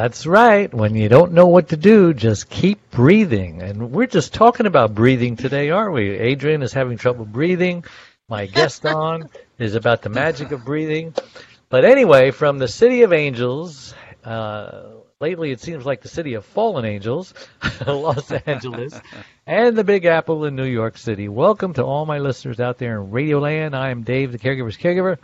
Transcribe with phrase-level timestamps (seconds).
[0.00, 0.72] That's right.
[0.72, 3.62] When you don't know what to do, just keep breathing.
[3.62, 6.10] And we're just talking about breathing today, aren't we?
[6.10, 7.84] Adrian is having trouble breathing.
[8.28, 11.14] My guest on is about the magic of breathing.
[11.68, 13.92] But anyway, from the City of Angels,
[14.22, 14.82] uh,
[15.20, 17.34] lately it seems like the City of Fallen Angels,
[17.84, 19.00] Los Angeles,
[19.48, 21.28] and the Big Apple in New York City.
[21.28, 23.74] Welcome to all my listeners out there in Radio Land.
[23.74, 25.18] I am Dave, the Caregiver's Caregiver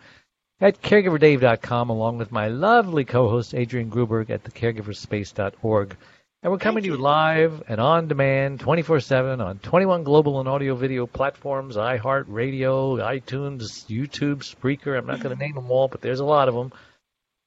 [0.61, 5.97] at caregiverdave.com along with my lovely co-host Adrian Gruberg at thecaregiverspace.org.
[6.43, 10.75] And we're coming to you live and on demand 24/7 on 21 global and audio
[10.75, 14.99] video platforms, iHeartRadio, iTunes, YouTube, Spreaker.
[14.99, 16.71] I'm not going to name them all, but there's a lot of them.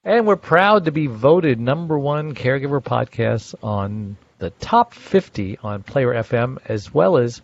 [0.03, 5.83] And we're proud to be voted number 1 caregiver podcast on the top 50 on
[5.83, 7.41] Player FM as well as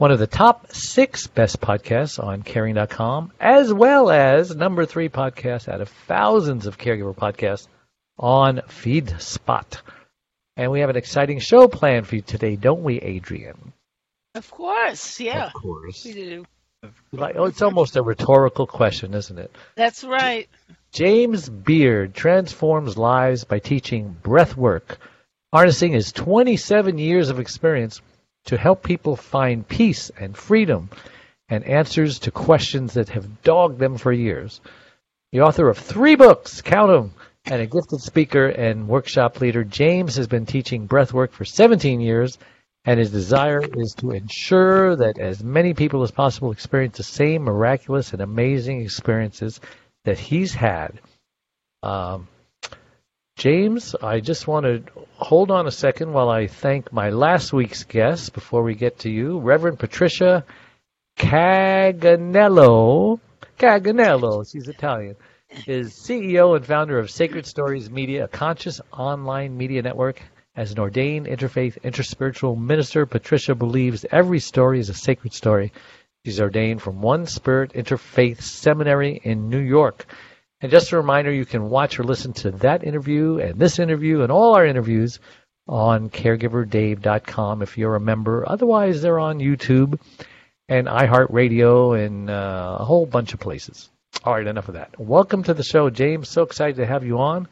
[0.00, 5.68] one of the top six best podcasts on caring.com, as well as number three podcast
[5.68, 7.68] out of thousands of caregiver podcasts
[8.18, 9.82] on FeedSpot.
[10.56, 13.74] And we have an exciting show planned for you today, don't we, Adrian?
[14.34, 15.48] Of course, yeah.
[15.48, 16.02] Of course.
[16.06, 16.46] We do.
[17.12, 19.54] Like, oh, it's almost a rhetorical question, isn't it?
[19.76, 20.48] That's right.
[20.92, 24.98] James Beard transforms lives by teaching breath work,
[25.52, 28.00] harnessing his 27 years of experience
[28.46, 30.90] to help people find peace and freedom
[31.48, 34.60] and answers to questions that have dogged them for years.
[35.32, 37.12] The author of three books, count them,
[37.44, 42.38] and a gifted speaker and workshop leader, James has been teaching breathwork for 17 years,
[42.84, 47.42] and his desire is to ensure that as many people as possible experience the same
[47.42, 49.60] miraculous and amazing experiences
[50.04, 51.00] that he's had.
[51.82, 52.28] Um,
[53.40, 54.84] James, I just want to
[55.16, 59.10] hold on a second while I thank my last week's guest before we get to
[59.10, 60.44] you, Reverend Patricia
[61.16, 63.18] Caganello.
[63.58, 65.16] Caganello, she's Italian,
[65.66, 70.20] is CEO and founder of Sacred Stories Media, a conscious online media network.
[70.54, 75.72] As an ordained interfaith, interspiritual minister, Patricia believes every story is a sacred story.
[76.26, 80.04] She's ordained from One Spirit Interfaith Seminary in New York.
[80.60, 84.20] And just a reminder, you can watch or listen to that interview and this interview
[84.20, 85.18] and all our interviews
[85.66, 88.46] on caregiverdave.com if you're a member.
[88.46, 89.98] Otherwise, they're on YouTube
[90.68, 93.88] and iHeartRadio and uh, a whole bunch of places.
[94.22, 95.00] All right, enough of that.
[95.00, 96.28] Welcome to the show, James.
[96.28, 97.48] So excited to have you on.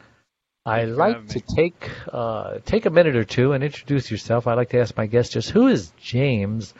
[0.65, 4.45] I like to take uh, take a minute or two and introduce yourself.
[4.45, 6.75] I like to ask my guests just who is James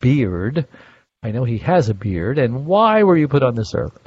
[0.00, 0.66] Beard?
[1.22, 3.98] I know he has a beard, and why were you put on this earth?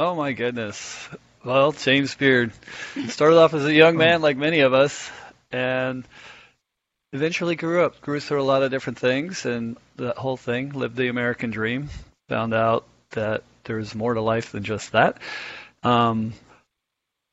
[0.00, 1.08] Oh my goodness.
[1.44, 2.52] Well, James Beard
[3.08, 5.10] started off as a young man, like many of us,
[5.50, 6.06] and
[7.12, 8.00] eventually grew up.
[8.00, 11.88] Grew through a lot of different things, and that whole thing lived the American dream.
[12.28, 15.18] Found out that there's more to life than just that.
[15.82, 16.32] Um,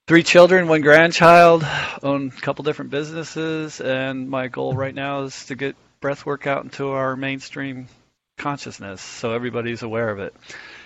[0.07, 1.63] three children, one grandchild,
[2.01, 6.47] own a couple different businesses, and my goal right now is to get breath work
[6.47, 7.87] out into our mainstream
[8.37, 10.33] consciousness so everybody's aware of it.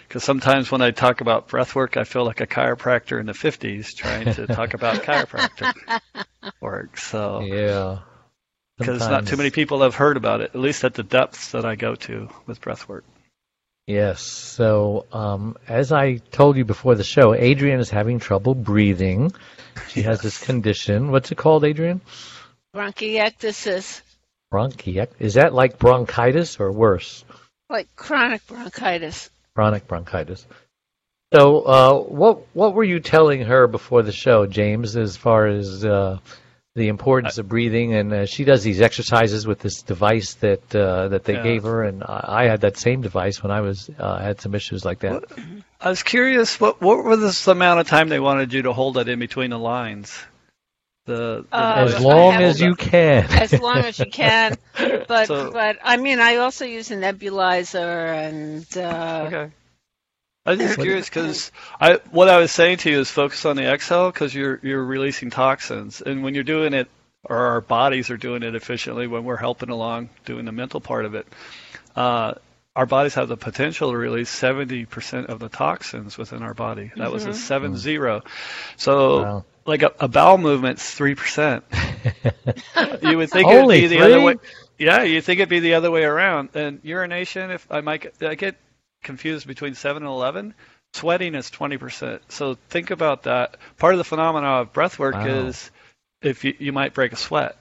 [0.07, 3.33] Because sometimes when I talk about breath work, I feel like a chiropractor in the
[3.33, 5.73] 50s trying to talk about chiropractic
[6.61, 6.97] work.
[6.97, 7.99] So, Yeah.
[8.77, 11.65] because not too many people have heard about it, at least at the depths that
[11.65, 13.03] I go to with breath work.
[13.85, 14.21] Yes.
[14.21, 19.31] So, um, as I told you before the show, Adrian is having trouble breathing.
[19.89, 21.11] She has this condition.
[21.11, 22.01] What's it called, Adrian?
[22.75, 24.01] Bronchiectasis,
[24.51, 25.09] Bronchiec.
[25.19, 27.23] Is that like bronchitis or worse?
[27.69, 29.29] Like chronic bronchitis.
[29.55, 30.45] Chronic bronchitis.
[31.33, 35.85] So, uh, what what were you telling her before the show, James, as far as
[35.85, 36.17] uh,
[36.73, 37.93] the importance of breathing?
[37.93, 41.43] And uh, she does these exercises with this device that uh, that they Yeah.
[41.43, 44.55] gave her, and I I had that same device when I was uh, had some
[44.55, 45.23] issues like that.
[45.79, 48.97] I was curious, what what was the amount of time they wanted you to hold
[48.97, 50.17] it in between the lines?
[51.09, 53.25] The, the Uh, As long as you can.
[53.31, 54.57] As long as you can,
[55.07, 59.51] but So- but I mean, I also use a nebulizer and uh, Okay.
[60.45, 61.51] I was just curious because
[61.81, 64.83] I what I was saying to you is focus on the exhale because you're you're
[64.83, 66.87] releasing toxins, and when you're doing it,
[67.23, 71.05] or our bodies are doing it efficiently when we're helping along doing the mental part
[71.05, 71.27] of it.
[71.95, 72.33] Uh,
[72.75, 76.91] our bodies have the potential to release 70% of the toxins within our body.
[76.95, 78.21] That was a seven zero.
[78.77, 79.45] So Wow.
[79.65, 81.63] Like a, a bowel movement's 3%.
[83.09, 84.35] you would think Only it'd be the other way.
[84.77, 86.49] Yeah, you think it'd be the other way around.
[86.55, 88.55] And urination, if I might, get, I get
[89.03, 90.53] confused between seven and eleven.
[90.93, 92.21] Sweating is twenty percent.
[92.31, 93.57] So think about that.
[93.77, 95.25] Part of the phenomena of breath work Wow.
[95.47, 95.69] is
[96.21, 97.57] if you, you might break a sweat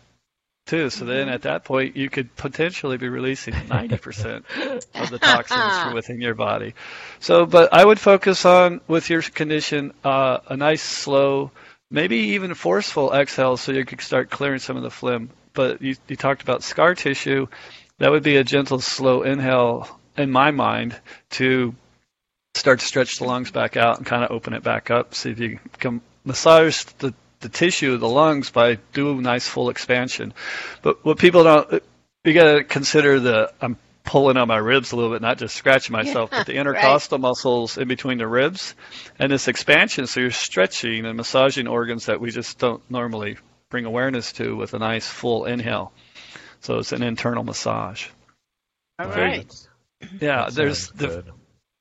[0.66, 0.90] too.
[0.90, 4.46] So then at that point, you could potentially be releasing ninety percent
[4.94, 6.74] of the toxins from within your body.
[7.20, 11.50] So, but I would focus on with your condition uh, a nice slow,
[11.90, 15.30] maybe even forceful exhales so you could start clearing some of the phlegm.
[15.54, 17.46] But you, you talked about scar tissue.
[17.98, 20.96] That would be a gentle, slow inhale in my mind
[21.30, 21.74] to
[22.54, 25.14] start to stretch the lungs back out and kind of open it back up.
[25.14, 29.70] See if you can massage the, the tissue of the lungs by doing nice full
[29.70, 30.34] expansion.
[30.82, 31.82] But what people don't,
[32.24, 33.76] you got to consider the, I'm
[34.08, 37.76] pulling on my ribs a little bit, not just scratching myself, but the intercostal muscles
[37.76, 38.74] in between the ribs
[39.18, 40.06] and this expansion.
[40.06, 43.36] So you're stretching and massaging organs that we just don't normally
[43.68, 45.92] bring awareness to with a nice full inhale.
[46.60, 48.06] So it's an internal massage.
[48.98, 49.66] All Very right.
[50.20, 51.32] Yeah, That there's the good.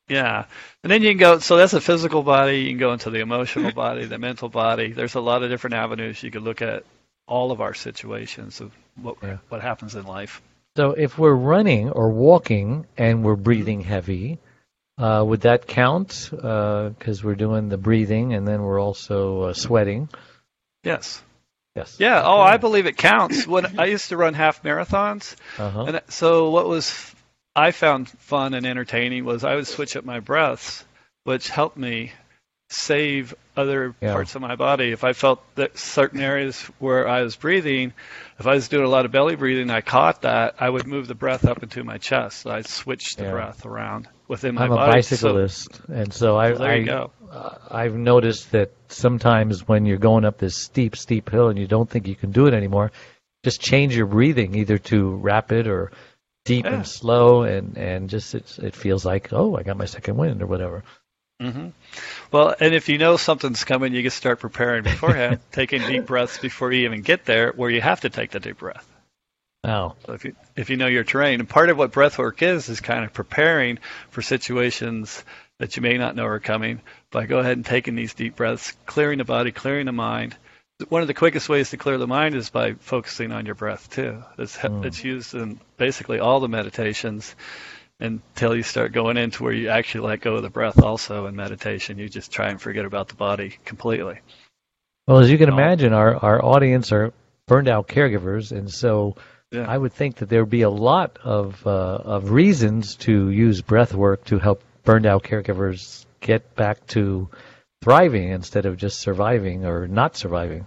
[0.09, 0.45] yeah,
[0.83, 1.39] and then you can go.
[1.39, 2.59] So that's a physical body.
[2.59, 4.91] You can go into the emotional body, the mental body.
[4.91, 6.83] There's a lot of different avenues you could look at
[7.25, 8.71] all of our situations of
[9.01, 9.37] what Yeah.
[9.49, 10.41] what happens in life.
[10.77, 14.37] So if we're running or walking and we're breathing heavy,
[14.99, 16.29] uh, would that count?
[16.31, 20.07] Because we're doing the breathing and then we're also uh, sweating.
[20.83, 21.19] Yes.
[21.75, 21.95] Yes.
[21.99, 22.21] Yeah.
[22.23, 23.47] Oh, I believe it counts.
[23.47, 25.85] When I used to run half marathons, Uh-huh.
[25.87, 27.11] and so what was
[27.55, 30.85] I found fun and entertaining was I would switch up my breaths,
[31.23, 32.11] which helped me
[32.69, 34.11] save other Yeah.
[34.13, 34.91] parts of my body.
[34.91, 37.93] If I felt that certain areas where I was breathing,
[38.39, 41.07] if I was doing a lot of belly breathing, I caught that, I would move
[41.07, 42.41] the breath up into my chest.
[42.41, 43.31] So I'd switch the Yeah.
[43.31, 45.01] breath around within my I'm a body.
[45.01, 47.11] So- bicyclist, and so I, so there I you go.
[47.31, 51.67] uh, I've noticed that sometimes when you're going up this steep, steep hill and you
[51.67, 52.91] don't think you can do it anymore,
[53.45, 55.91] just change your breathing either to rapid or
[56.43, 56.75] deep Yeah.
[56.75, 60.41] and slow, and and just it's, it feels like oh, I got my second wind
[60.41, 60.83] or whatever.
[61.39, 61.69] Hmm
[62.31, 66.37] Well, and if you know something's coming, you can start preparing beforehand, taking deep breaths
[66.39, 68.87] before you even get there, where you have to take the deep breath.
[69.63, 72.41] Oh, So if you if you know your terrain, and part of what breath work
[72.41, 73.79] is is kind of preparing
[74.09, 75.23] for situations
[75.59, 76.81] that you may not know are coming
[77.11, 80.35] by go ahead and taking these deep breaths, clearing the body, clearing the mind.
[80.89, 83.89] One of the quickest ways to clear the mind is by focusing on your breath
[83.91, 84.23] too.
[84.37, 84.85] It's Mm.
[84.85, 87.35] it's used in basically all the meditations
[87.99, 91.35] until you start going into where you actually let go of the breath also in
[91.35, 91.97] meditation.
[91.97, 94.19] You just try and forget about the body completely.
[95.07, 97.13] well, as you can imagine, our our audience are
[97.47, 99.15] burned out caregivers, and so
[99.51, 99.65] Yeah.
[99.67, 101.69] I would think that there would be a lot of uh,
[102.15, 107.29] of reasons to use breath work to help burned out caregivers get back to
[107.83, 110.65] thriving instead of just surviving or not surviving.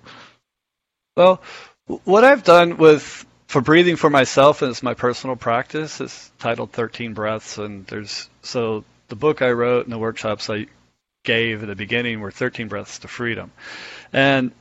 [1.17, 1.43] Well,
[2.05, 6.73] what I've done with for breathing for myself and it's my personal practice it's titled
[6.73, 10.67] 13 breaths and there's so the book I wrote and the workshops I
[11.25, 13.53] gave at the beginning were 13 breaths to freedom.
[14.13, 14.53] And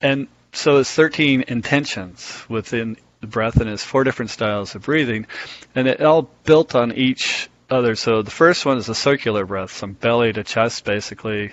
[0.00, 5.26] and so it's 13 intentions within the breath and it's four different styles of breathing
[5.74, 7.96] and it all built on each other.
[7.96, 11.52] So the first one is a circular breath, from belly to chest basically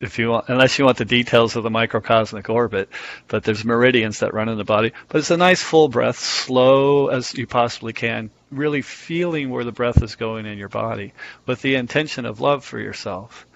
[0.00, 2.90] if you want, unless you want the details of the microcosmic orbit,
[3.28, 4.92] but there's meridians that run in the body.
[5.08, 9.72] But it's a nice full breath, slow as you possibly can, really feeling where the
[9.72, 11.14] breath is going in your body
[11.46, 13.46] with the intention of love for yourself.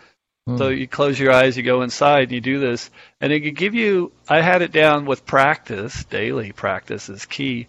[0.46, 0.56] Hmm.
[0.56, 3.56] So you close your eyes, you go inside, and you do this, and it could
[3.56, 4.12] give you.
[4.26, 7.68] I had it down with practice, daily practice is key,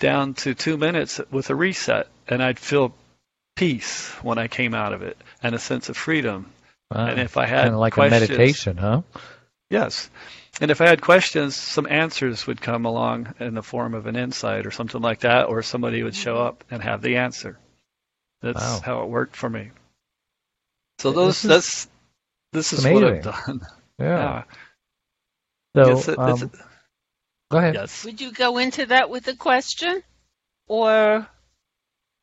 [0.00, 2.94] down to two minutes with a reset, and I'd feel
[3.54, 6.52] peace when I came out of it and a sense of freedom.
[6.90, 7.06] Wow.
[7.06, 9.02] And if I had kind of like questions, a meditation, huh?
[9.70, 10.08] Yes.
[10.60, 14.16] And if I had questions, some answers would come along in the form of an
[14.16, 17.58] insight or something like that, or somebody would show up and have the answer.
[18.40, 18.80] That's Wow.
[18.84, 19.70] how it worked for me.
[21.00, 21.88] So This those is that's
[22.52, 23.60] this is what I've done.
[24.00, 24.44] Yeah.
[25.74, 25.84] Yeah.
[25.84, 26.50] So, It's a- it's um,
[27.50, 27.74] go ahead.
[27.74, 28.04] Yes.
[28.04, 30.02] Would you go into that with a question,
[30.66, 31.26] or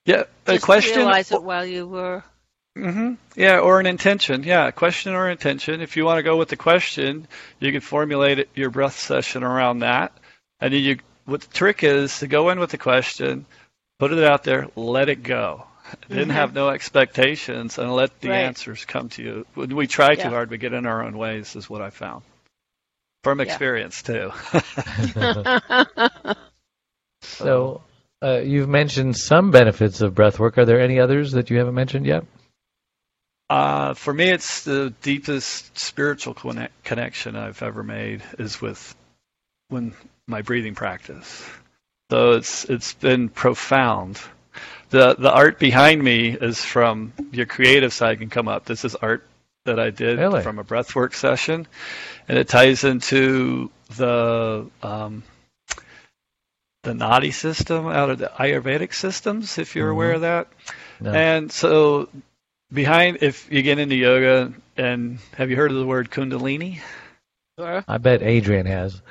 [0.05, 0.23] Yeah.
[0.47, 0.97] A just question.
[0.97, 2.23] realize it while you were?
[2.75, 4.43] Hmm Yeah, or an intention.
[4.43, 5.81] Yeah, a question or intention.
[5.81, 7.27] If you want to go with the question,
[7.59, 10.11] you can formulate your breath session around that.
[10.59, 13.45] And then you, what the trick is to go in with the question,
[13.99, 15.65] put it out there, let it go.
[16.09, 16.31] Then Mhm.
[16.31, 18.39] have no expectations and let the Right.
[18.39, 19.45] answers come to you.
[19.53, 20.29] When we try too Yeah.
[20.31, 22.23] hard, we get in our own ways, is what I found.
[23.23, 23.45] From Yeah.
[23.45, 24.31] experience, too.
[27.21, 27.81] So,
[28.23, 30.57] uh, you've mentioned some benefits of breath work.
[30.57, 32.25] Are there any others that you haven't mentioned yet?
[33.49, 38.95] Uh, for me, it's the deepest spiritual connect- connection I've ever made is with
[39.69, 39.93] when
[40.27, 41.47] my breathing practice.
[42.11, 44.19] So it's it's been profound.
[44.89, 48.65] The the art behind me is from your creative side can come up.
[48.65, 49.27] This is art
[49.65, 50.43] that I did Really?
[50.43, 51.67] from a breathwork session,
[52.27, 55.23] and it ties into the um,
[56.83, 59.57] the Nadi system out of the Ayurvedic systems.
[59.57, 60.47] If you're aware of that,
[60.99, 61.11] No.
[61.11, 62.07] and so
[62.75, 66.79] behind, if you get into yoga, and have you heard of the word Kundalini?
[67.57, 67.83] Sure.
[67.87, 69.01] I bet Adrian has.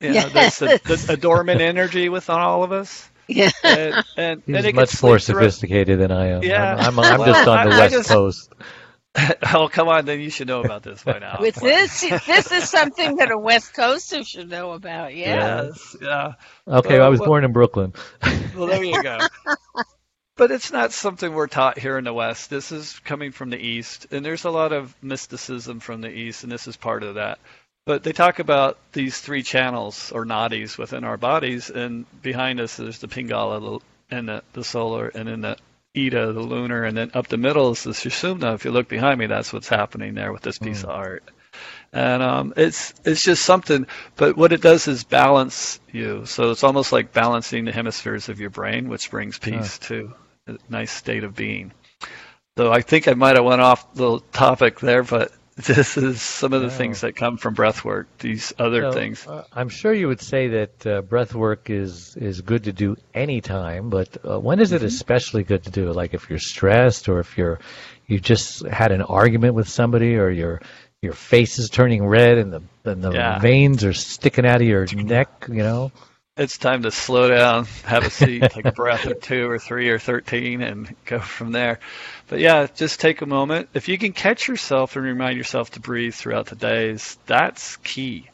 [0.00, 3.08] Yeah, that's a, that's a dormant energy within all of us.
[3.28, 3.50] Yeah.
[3.62, 6.42] And, and, He's and it can much more sleep through- sophisticated than I am.
[6.42, 6.74] Yeah.
[6.76, 8.52] I'm, I'm, I'm Well, just on the I- I West just- Coast.
[9.54, 11.36] oh, come on, then you should know about this by now.
[11.38, 15.14] With this, this is something that a West Coaster should know about.
[15.14, 15.64] Yeah.
[15.64, 16.32] Yes, yeah.
[16.66, 17.92] Okay, Uh, I was well- born in Brooklyn.
[18.56, 19.18] Well, there you go.
[20.42, 22.50] but it's not something we're taught here in the West.
[22.50, 26.42] This is coming from the East, and there's a lot of mysticism from the East,
[26.42, 27.38] and this is part of that.
[27.86, 32.76] But they talk about these three channels or nadis within our bodies, and behind us
[32.76, 33.80] there's the Pingala
[34.10, 35.58] and the, the solar, and then the
[35.96, 38.56] Ida, the lunar, and then up the middle is the Sushumna.
[38.56, 41.22] If you look behind me, that's what's happening there with this piece of art.
[41.92, 46.26] And um, it's it's just something, but what it does is balance you.
[46.26, 50.21] So it's almost like balancing the hemispheres of your brain, which brings peace to a
[50.68, 51.72] nice state of being.
[52.58, 56.52] So I think I might have went off the topic there, but this is some
[56.52, 58.08] of the things that come from breath work.
[58.18, 59.26] These other So, things.
[59.26, 62.96] uh, I'm sure you would say that uh, breath work is is good to do
[63.14, 64.72] anytime, but uh, when is Mm-hmm.
[64.72, 65.92] it especially good to do?
[65.92, 67.60] Like if you're stressed, or if you're
[68.06, 70.60] you just had an argument with somebody, or your
[71.02, 73.40] your face is turning red and the and the Yeah.
[73.40, 75.28] veins are sticking out of your neck.
[75.48, 75.92] You know,
[76.34, 79.90] It's time to slow down, have a seat, take a breath or two or three
[79.90, 81.78] or 13 and go from there.
[82.26, 83.68] But yeah, just take a moment.
[83.74, 88.30] If you can catch yourself and remind yourself to breathe throughout the days, that's key.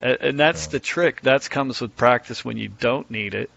[0.00, 1.20] And that's the trick.
[1.22, 3.50] That comes with practice when you don't need it.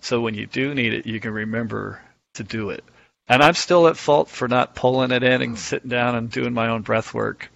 [0.00, 2.02] So when you do need it, you can remember
[2.34, 2.82] to do it.
[3.28, 5.56] And I'm still at fault for not pulling it in and hmm.
[5.56, 7.50] sitting down and doing my own breath work.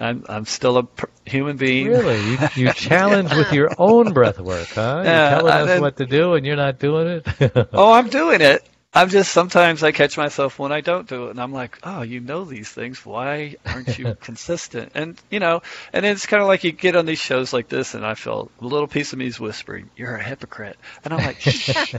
[0.00, 1.88] I'm, I'm still a per- human being.
[1.88, 5.02] really, you, you challenge with your own breath work, huh?
[5.04, 7.68] You're telling us then- what to do, and you're not doing it.
[7.72, 8.68] oh, I'm doing it.
[8.96, 12.02] I'm just sometimes I catch myself when I don't do it, and I'm like, oh,
[12.02, 13.04] you know these things.
[13.04, 14.92] Why aren't you consistent?
[14.94, 17.94] And you know, and it's kind of like you get on these shows like this,
[17.94, 21.24] and I feel a little piece of me is whispering, "You're a hypocrite," and I'm
[21.26, 21.92] like, shh.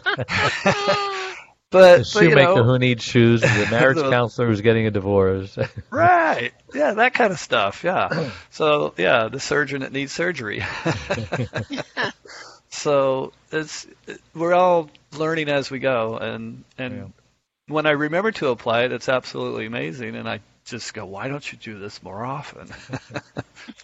[1.72, 4.86] But, the but you shoemaker know, who needs shoes, the marriage The- counselor who's getting
[4.88, 5.58] a divorce.
[5.90, 6.52] right?
[6.74, 7.84] Yeah, that kind of stuff.
[7.84, 8.30] Yeah.
[8.52, 10.64] So yeah, the surgeon that needs surgery.
[12.70, 13.88] so it's
[14.34, 17.06] we're all learning as we go, and and Yeah.
[17.74, 21.50] when I remember to apply it, it's absolutely amazing, and I just go, why don't
[21.52, 22.68] you do this more often?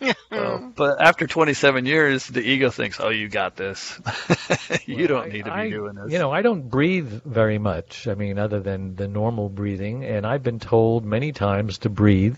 [0.32, 4.00] So, but after 27 years, the ego thinks, oh, you got this.
[4.86, 6.12] you don't need to be I- doing this.
[6.12, 8.08] You know, I don't breathe very much.
[8.08, 12.38] I mean, other than the normal breathing, and I've been told many times to breathe.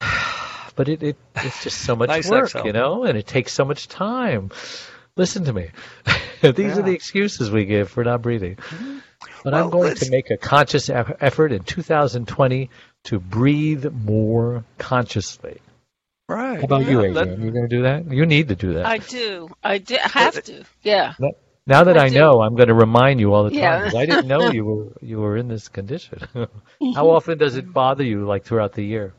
[0.74, 2.64] But it, it it's just so much Nice work, exhale.
[2.64, 4.50] you know, and it takes so much time.
[5.16, 5.68] Listen to me.
[6.40, 8.56] These are the excuses we give for not breathing.
[8.56, 8.98] Mm-hmm.
[9.44, 12.70] But I'm going let's- to make a conscious effort in 2020
[13.04, 15.60] to breathe more consciously.
[16.28, 16.58] right.
[16.58, 17.42] How about you, Yeah, that- Adrian?
[17.42, 18.10] you going to do that?
[18.10, 18.86] You need to do that.
[18.86, 19.50] I do.
[19.62, 19.96] I do.
[19.96, 20.64] I have to.
[20.82, 21.14] Yeah.
[21.66, 23.84] Now that I I, know, I'm going to remind you all the time Yeah.
[23.84, 26.18] 'cause I didn't know you were you were in this condition.
[26.94, 29.14] How often does it bother you, like throughout the year?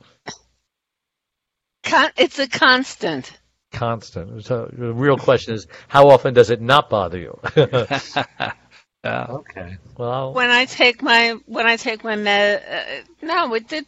[1.84, 3.32] Con- it's a constant.
[3.72, 4.44] Constant.
[4.46, 7.40] So the real question is, how often does it not bother you?
[9.04, 9.26] yeah.
[9.30, 9.78] okay.
[9.98, 12.64] Well, When I take my when I take my med,
[13.22, 13.86] uh, no, it did.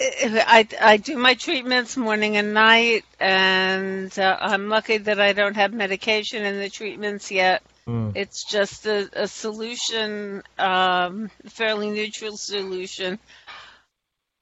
[0.00, 5.56] I, I do my treatments morning and night, and uh, I'm lucky that I don't
[5.56, 7.62] have medication in the treatments yet.
[7.86, 13.18] mm, It's just a, a solution, um, fairly neutral solution.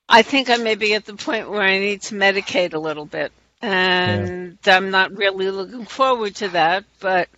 [0.08, 3.06] I think I may be at the point where I need to medicate a little
[3.06, 6.84] bit, and I'm not really looking forward to that.
[7.00, 7.28] But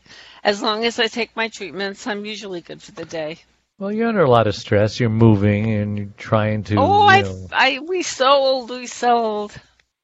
[0.45, 3.39] as long as I take my treatments, I'm usually good for the day.
[3.79, 4.99] well, you're under a lot of stress.
[5.01, 6.77] You're moving and you're trying to.
[6.77, 9.53] oh, I, know- I, we sold, we sold.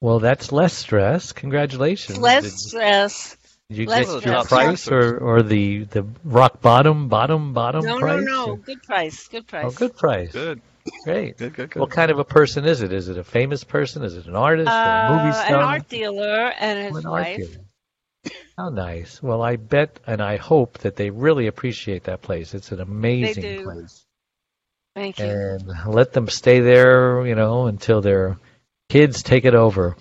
[0.01, 1.31] well, that's less stress.
[1.31, 2.17] Congratulations.
[2.19, 3.37] Less Did, stress.
[3.69, 4.25] did you less get stress.
[4.33, 8.23] your price or, or the, the rock bottom, bottom, bottom No, no, price?
[8.25, 8.55] no.
[8.57, 9.27] Good price.
[9.27, 9.65] Good price.
[9.67, 10.31] Oh, good price.
[10.31, 10.61] Good.
[11.03, 11.37] Great.
[11.37, 11.79] Good, good, good.
[11.79, 12.93] What kind of a person is it?
[12.93, 14.03] Is it a famous person?
[14.03, 14.69] Is it an artist?
[14.69, 15.57] a movie Uh, star?
[15.57, 17.57] an art dealer and Oh, his an art wife.
[18.57, 19.21] How nice.
[19.21, 22.53] Well, I bet and I hope that they really appreciate that place.
[22.53, 23.63] It's an amazing do.
[23.63, 24.05] place.
[24.95, 25.25] Thank you.
[25.25, 28.37] And let them stay there, you know, until their
[28.87, 29.97] kids take it over.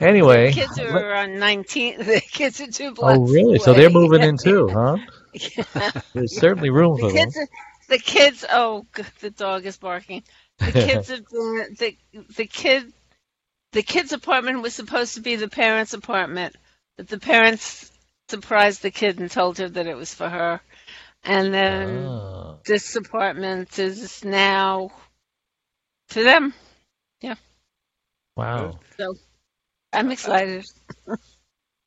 [0.00, 0.48] Anyway.
[0.48, 1.98] The kids are on 19.
[2.04, 3.58] The kids are two oh, blocks Oh, really?
[3.58, 4.96] So they're moving in too, huh?
[5.32, 5.90] Yeah.
[6.12, 7.28] There's certainly room The for them.
[7.36, 7.48] are,
[7.88, 8.44] the kids.
[8.50, 8.86] Oh,
[9.20, 10.24] the dog is barking.
[10.58, 11.96] The kids have been the
[12.36, 12.92] the kid.
[13.72, 16.56] The kid's apartment was supposed to be the parents' apartment,
[16.96, 17.90] the parents
[18.28, 20.60] surprised the kid and told her that it was for her.
[21.24, 24.90] And then Ah, this apartment is now
[26.08, 26.52] for them.
[27.20, 27.36] Yeah.
[28.36, 28.78] Wow.
[28.98, 29.14] So
[29.92, 30.64] I'm excited.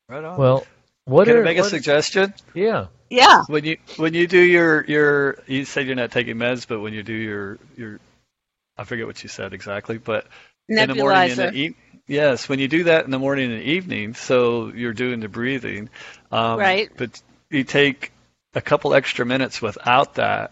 [0.08, 0.38] Right on.
[0.38, 0.66] Well,
[1.04, 2.32] what Can are I make a what- suggestion?
[2.54, 2.86] Yeah.
[3.10, 3.42] Yeah.
[3.46, 6.94] When you when you do your your you said you're not taking meds, but when
[6.94, 8.00] you do your your
[8.78, 10.26] I forget what you said exactly, but
[10.68, 11.52] in the morning and Nebulizer.
[11.52, 11.76] the e-
[12.08, 15.88] yes, when you do that in the morning and evening, so you're doing the breathing,
[16.32, 16.90] um, Right.
[16.96, 18.10] But you take
[18.54, 20.50] a couple extra minutes without that,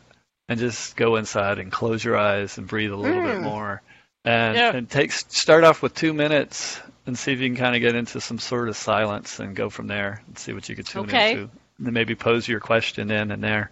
[0.48, 3.42] and just go inside and close your eyes and breathe a little bit Mm.
[3.42, 3.82] more,
[4.24, 4.72] and Yeah.
[4.76, 7.94] and take start off with two minutes and see if you can kind of get
[7.94, 11.04] into some sort of silence and go from there and see what you could tune
[11.04, 11.32] Okay.
[11.32, 11.42] into.
[11.78, 13.70] And then maybe pose your question in and there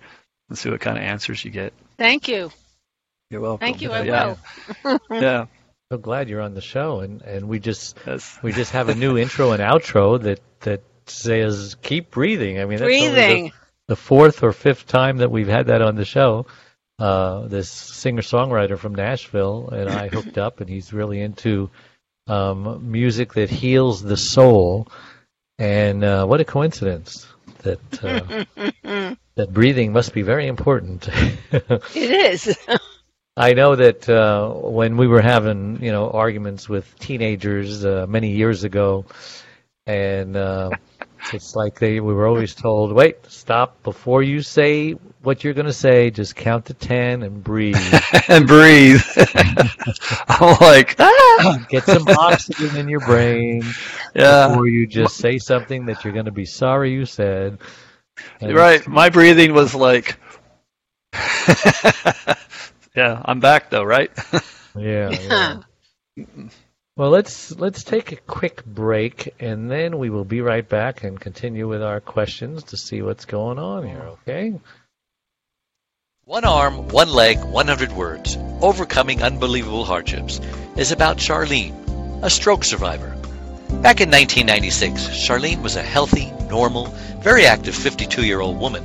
[0.48, 1.72] and see what kind of answers you get.
[1.98, 2.50] Thank you.
[3.30, 3.66] You're welcome.
[3.66, 3.90] Thank you.
[3.92, 4.34] I yeah.
[4.84, 5.00] will.
[5.10, 5.46] Yeah.
[5.94, 8.96] So glad you're on the show, and and we just That's, we just have a
[8.96, 12.58] new intro and outro that that says keep breathing.
[12.58, 13.52] I mean, that's only the- Breathing.
[13.86, 16.46] the fourth or fifth time that we've had that on the show.
[16.98, 21.70] Uh, this singer songwriter from Nashville and I hooked up, and he's really into
[22.26, 24.88] um, music that heals the soul.
[25.60, 27.24] And uh, what a coincidence
[27.58, 31.08] that uh, that breathing must be very important.
[31.52, 32.58] It is.
[33.36, 38.30] I know that uh, when we were having, you know, arguments with teenagers uh, many
[38.30, 39.06] years ago,
[39.86, 40.70] and uh,
[41.32, 45.66] it's like they we were always told, wait, stop before you say what you're going
[45.66, 46.10] to say.
[46.10, 47.76] Just count to ten and breathe.
[48.28, 49.02] and breathe.
[50.28, 51.66] I'm like, ah!
[51.68, 53.64] Get some oxygen in your brain
[54.14, 54.48] yeah.
[54.48, 57.58] before you just say something that you're going to be sorry you said.
[58.40, 58.86] And Right.
[58.86, 60.18] My breathing was like,
[62.94, 64.10] yeah, I'm back though, right?
[64.76, 65.62] Yeah.
[66.16, 66.26] yeah.
[66.96, 71.20] Well, let's let's take a quick break, and then we will be right back and
[71.20, 74.02] continue with our questions to see what's going on here.
[74.02, 74.58] Okay?
[76.24, 80.40] One Arm, One Leg, 100 Words Overcoming Unbelievable Hardships
[80.76, 83.10] is about Charlene, a stroke survivor.
[83.82, 86.86] Back in 1996, Charlene was a healthy, normal,
[87.18, 88.84] very active 52 year old woman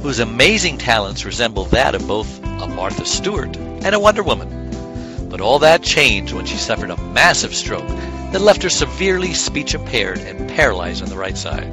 [0.00, 5.28] whose amazing talents resembled that of both a Martha Stewart and a Wonder Woman.
[5.28, 7.86] But all that changed when she suffered a massive stroke
[8.32, 11.66] that left her severely speech impaired and paralyzed on the right side.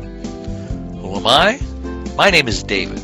[1.02, 1.60] Who am I?
[2.16, 3.02] My name is David.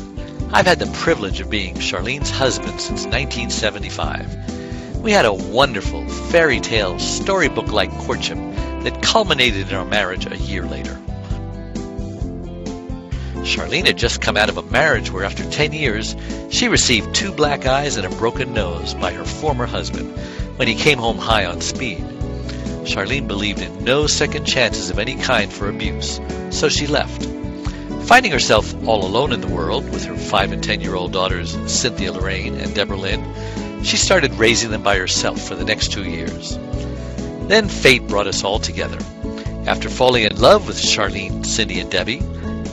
[0.52, 5.00] I've had the privilege of being Charlene's husband since 1975.
[5.02, 8.38] We had a wonderful fairy tale storybook like courtship
[8.82, 10.98] that culminated in our marriage a year later.
[13.44, 16.14] Charlene had just come out of a marriage where, after 10 years,
[16.50, 20.14] she received two black eyes and a broken nose by her former husband
[20.56, 22.04] when he came home high on speed.
[22.84, 27.24] Charlene believed in no second chances of any kind for abuse, so she left.
[28.04, 31.56] Finding herself all alone in the world with her 5 and 10 year old daughters,
[31.66, 33.24] Cynthia Lorraine and Deborah Lynn,
[33.82, 36.58] she started raising them by herself for the next two years.
[37.48, 38.98] Then fate brought us all together.
[39.66, 42.22] After falling in love with Charlene, Cindy, and Debbie,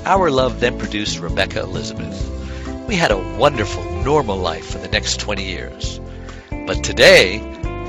[0.08, 2.32] our love then produced Rebecca Elizabeth.
[2.88, 6.00] We had a wonderful, normal life for the next 20 years.
[6.66, 7.40] But today,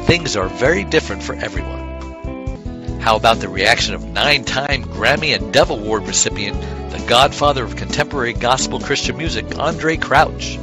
[0.07, 2.99] things are very different for everyone.
[2.99, 7.77] How about the reaction of nine time Grammy and Dove Award recipient, the godfather of
[7.77, 10.59] contemporary gospel Christian music, Andraé Crouch?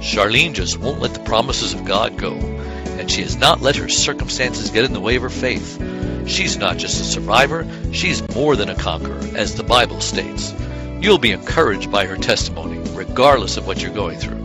[0.00, 3.88] Charlene just won't let the promises of God go, and she has not let her
[3.88, 5.82] circumstances get in the way of her faith.
[6.28, 10.54] She's not just a survivor, she's more than a conqueror, as the Bible states.
[11.00, 14.36] You'll be encouraged by her testimony, regardless of what you're going through.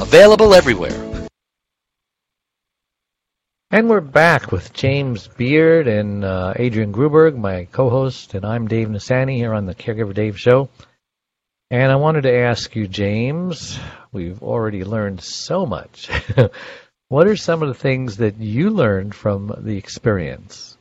[0.00, 1.28] Available everywhere.
[3.70, 8.88] And we're back with James Beard and uh, Adrian Gruberg, my co-host, and I'm Dave
[8.88, 10.70] Nassaney here on the Caregiver Dave Show.
[11.70, 13.78] And I wanted to ask you, James,
[14.12, 16.08] we've already learned so much.
[17.08, 20.78] what are some of the things that you learned from the experience?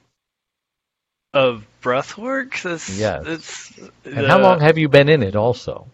[1.33, 2.59] Of breath work?
[2.61, 3.23] That's, Yes.
[3.23, 3.73] It's,
[4.15, 5.87] And how long have you been in it also?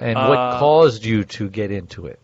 [0.00, 2.20] And what Uh, caused you to get into it?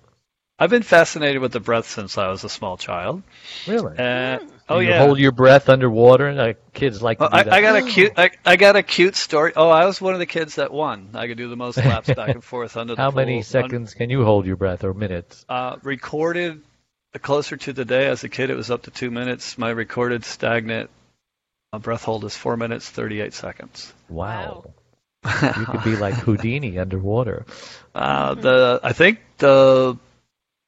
[0.61, 3.23] I've been fascinated with the breath since I was a small child.
[3.67, 3.97] Really?
[3.99, 4.95] And Oh you yeah.
[4.95, 6.33] hold your breath underwater.
[6.33, 7.59] Like kids like to Well, do I, that.
[7.59, 8.13] I got a cute.
[8.17, 9.53] I, I got a cute story.
[9.55, 11.11] Oh, I was one of the kids that won.
[11.15, 14.11] I could do the most laps back and forth under the How many seconds can
[14.11, 15.45] you hold your breath or minutes?
[15.49, 16.63] Uh, recorded
[17.21, 19.59] closer to the day as a kid, it was up to two minutes.
[19.59, 20.91] My recorded stagnant
[21.73, 23.93] uh, breath hold is four minutes thirty-eight seconds.
[24.09, 24.71] Wow.
[25.25, 27.45] you could be like Houdini underwater.
[27.95, 29.97] Uh, the I think the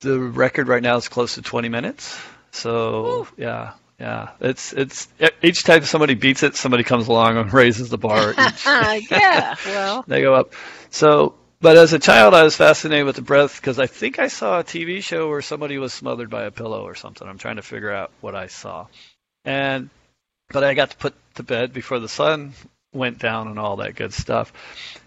[0.01, 2.21] the record right now is close to 20 minutes.
[2.51, 4.31] So yeah, yeah.
[4.41, 5.09] It's it's
[5.43, 8.31] each time somebody beats it, somebody comes along and raises the bar.
[8.39, 8.67] Each,
[9.11, 10.53] yeah, well, they go up.
[10.91, 14.29] So, but as a child, I was fascinated with the breath because I think I
[14.29, 17.27] saw a TV show where somebody was smothered by a pillow or something.
[17.27, 18.89] I'm trying to figure out what I saw,
[19.45, 19.89] and
[20.53, 22.53] but I got to put to bed before the sun
[22.93, 24.53] went down and all that good stuff,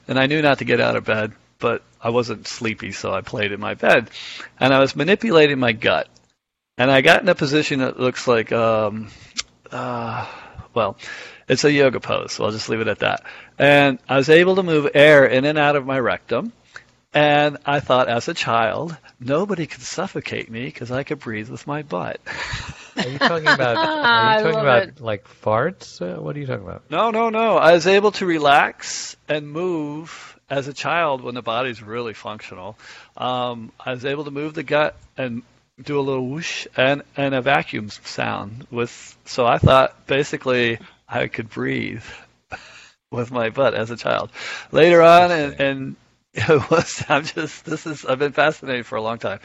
[0.07, 3.21] and I knew not to get out of bed, but I wasn't sleepy, so I
[3.21, 4.09] played in my bed,
[4.59, 6.07] and I was manipulating my gut,
[6.77, 9.09] and I got in a position that looks like um,
[9.71, 10.27] uh,
[10.73, 10.97] well,
[11.47, 13.23] it's a yoga pose, so I'll just leave it at that.
[13.57, 16.51] And I was able to move air in and out of my rectum.
[17.15, 21.65] And I thought, as a child, nobody could suffocate me because I could breathe with
[21.65, 22.19] my butt.
[22.97, 23.77] Are you talking about?
[23.77, 24.99] Are you talking about it.
[24.99, 26.01] like farts?
[26.01, 26.83] Uh, what are you talking about?
[26.89, 27.55] No, no, no.
[27.55, 32.77] I was able to relax and move as a child when the body's really functional.
[33.15, 35.43] Um, I was able to move the gut and
[35.81, 39.17] do a little whoosh and, and a vacuum sound with.
[39.23, 42.03] So I thought basically I could breathe
[43.09, 44.31] with my butt as a child.
[44.73, 45.95] Later on, and, and
[46.49, 47.03] it was.
[47.07, 47.63] I'm just.
[47.65, 48.05] This is.
[48.05, 49.39] I've been fascinated for a long time.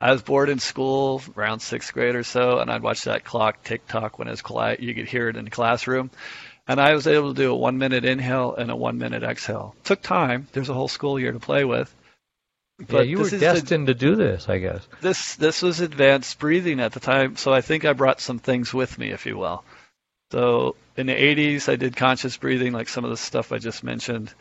[0.00, 3.64] I was bored in school around sixth grade or so, and I'd watch that clock
[3.64, 4.80] tick tock when it was quiet.
[4.80, 6.10] You could hear it in the classroom.
[6.68, 9.74] And I was able to do a one minute inhale and a one minute exhale.
[9.84, 10.46] Took time.
[10.52, 11.92] There's a whole school year to play with.
[12.90, 14.86] yeah, you were is the- destined to do this, I guess.
[15.00, 18.74] this this was advanced breathing at the time, so I think I brought some things
[18.74, 19.64] with me, if you will.
[20.30, 23.82] So in the 80s, I did conscious breathing, like some of the stuff I just
[23.82, 24.32] mentioned,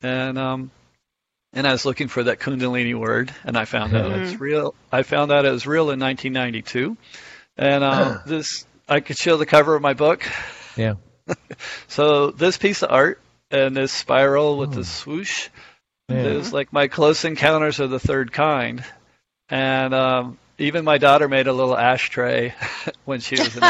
[0.00, 0.70] and um,
[1.56, 4.74] and I was looking for that Kundalini word, and I found out it's real.
[4.92, 6.96] I found out it was real in 1992,
[7.56, 10.24] and um, this I could show the cover of my book.
[10.76, 10.94] Yeah.
[11.88, 14.76] So this piece of art and this spiral with Hmm.
[14.76, 15.48] the swoosh
[16.08, 16.22] Yeah.
[16.22, 18.84] it was like my close encounters of the third kind,
[19.48, 22.54] and um, even my daughter made a little ashtray
[23.04, 23.62] when she was in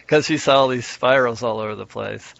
[0.00, 2.34] because she saw these spirals all over the place.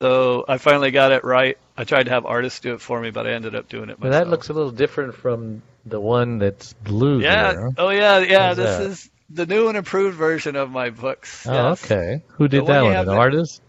[0.00, 1.58] So I finally got it right.
[1.76, 3.98] I tried to have artists do it for me, but I ended up doing it
[4.00, 4.24] But myself.
[4.24, 7.52] that looks a little different from the one that's blue yeah.
[7.52, 7.70] there.
[7.76, 8.48] Oh yeah, yeah.
[8.48, 8.86] How's this that?
[8.86, 11.46] is the new and improved version of my books.
[11.46, 11.84] Oh, yes.
[11.84, 12.22] okay.
[12.28, 12.92] Who did The that you one?
[12.94, 13.62] have An there- artist?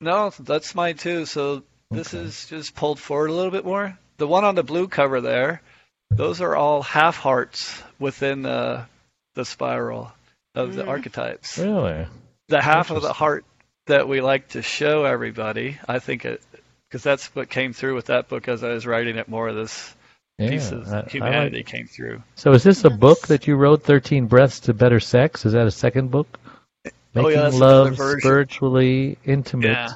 [0.00, 1.26] No, that's mine too.
[1.26, 2.24] So this Okay.
[2.24, 3.96] is just pulled forward a little bit more.
[4.16, 5.62] The one on the blue cover there,
[6.10, 8.86] those are all half hearts within the
[9.34, 10.12] the spiral
[10.54, 10.88] of the Mhm.
[10.88, 11.58] archetypes.
[11.58, 12.06] Really?
[12.48, 13.44] The half of the heart
[13.86, 16.42] that we like to show everybody, I think it
[16.88, 19.28] because that's what came through with that book as I was writing it.
[19.28, 19.94] More of this
[20.38, 20.50] Yeah.
[20.50, 22.22] piece of I- I like- humanity came through.
[22.36, 25.44] So is this a book that you wrote, 13 Breaths to Better Sex?
[25.44, 26.38] Is that a second book?
[26.86, 26.90] Oh,
[27.22, 29.66] Making yeah, that's love spiritually intimate.
[29.70, 29.92] Yeah.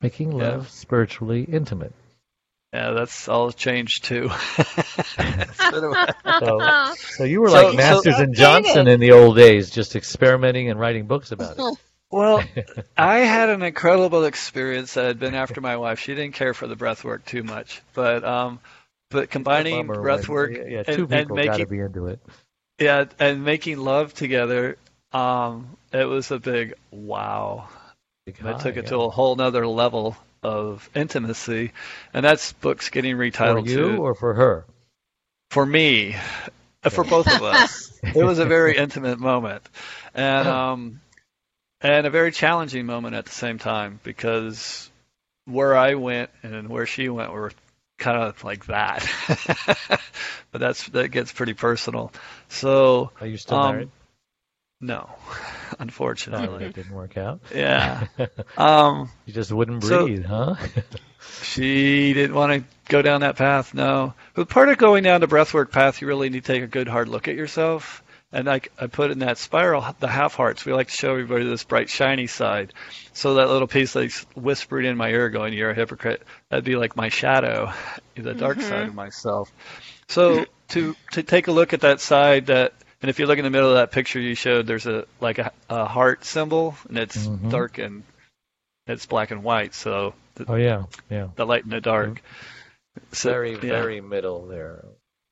[0.00, 0.48] Making Yeah.
[0.48, 1.92] love spiritually intimate.
[2.72, 4.30] Yeah, that's all changed too.
[4.58, 9.12] It's been a- So, so you were So- like so- Masters and Johnson in the
[9.12, 11.78] old days, just experimenting and writing books about it.
[12.10, 12.42] Well,
[12.96, 14.96] I had an incredible experience.
[14.96, 16.00] I had been after my wife.
[16.00, 18.60] She didn't care for the breath work too much, but um,
[19.10, 22.20] but combining breath work Yeah, yeah, and, two and making be into it.
[22.78, 24.76] yeah and making love together,
[25.12, 27.68] um, it was a big wow.
[28.44, 31.72] I took it to a whole nother level of intimacy,
[32.12, 33.64] and that's books getting retitled.
[33.64, 34.66] For you to or for her?
[35.50, 36.14] for me,
[36.90, 37.98] for both of us.
[38.02, 39.62] it was a very intimate moment,
[40.14, 41.00] and um,
[41.80, 44.90] and a very challenging moment at the same time because
[45.44, 47.52] where I went and where she went were
[47.98, 49.08] kind of like that.
[50.52, 52.12] but that's that gets pretty personal.
[52.48, 53.90] So Are you still um, married?
[54.80, 55.10] no,
[55.78, 57.40] unfortunately, that didn't work out.
[57.54, 58.06] yeah.
[58.56, 60.56] Um, you just wouldn't So- breathe, huh?
[61.42, 64.14] She didn't want to go down that path, no.
[64.34, 66.88] But part of going down the breathwork path, you really need to take a good
[66.88, 68.02] hard look at yourself.
[68.30, 71.46] And like I put in that spiral, the half hearts, we like to show everybody
[71.46, 72.74] this bright, shiny side.
[73.14, 76.76] So that little piece that's whispered in my ear going, you're a hypocrite, that'd be
[76.76, 77.72] like my shadow,
[78.16, 79.50] the dark side of myself.
[80.08, 83.44] So to, to take a look at that side that, and if you look in
[83.44, 86.98] the middle of that picture you showed, there's a, like a, a heart symbol and
[86.98, 87.50] it's Mhm.
[87.50, 88.02] dark and
[88.86, 89.72] it's black and white.
[89.74, 91.28] So the, oh yeah, yeah.
[91.36, 92.20] the light and the dark.
[93.12, 93.58] So, Very, yeah.
[93.60, 94.84] very middle there.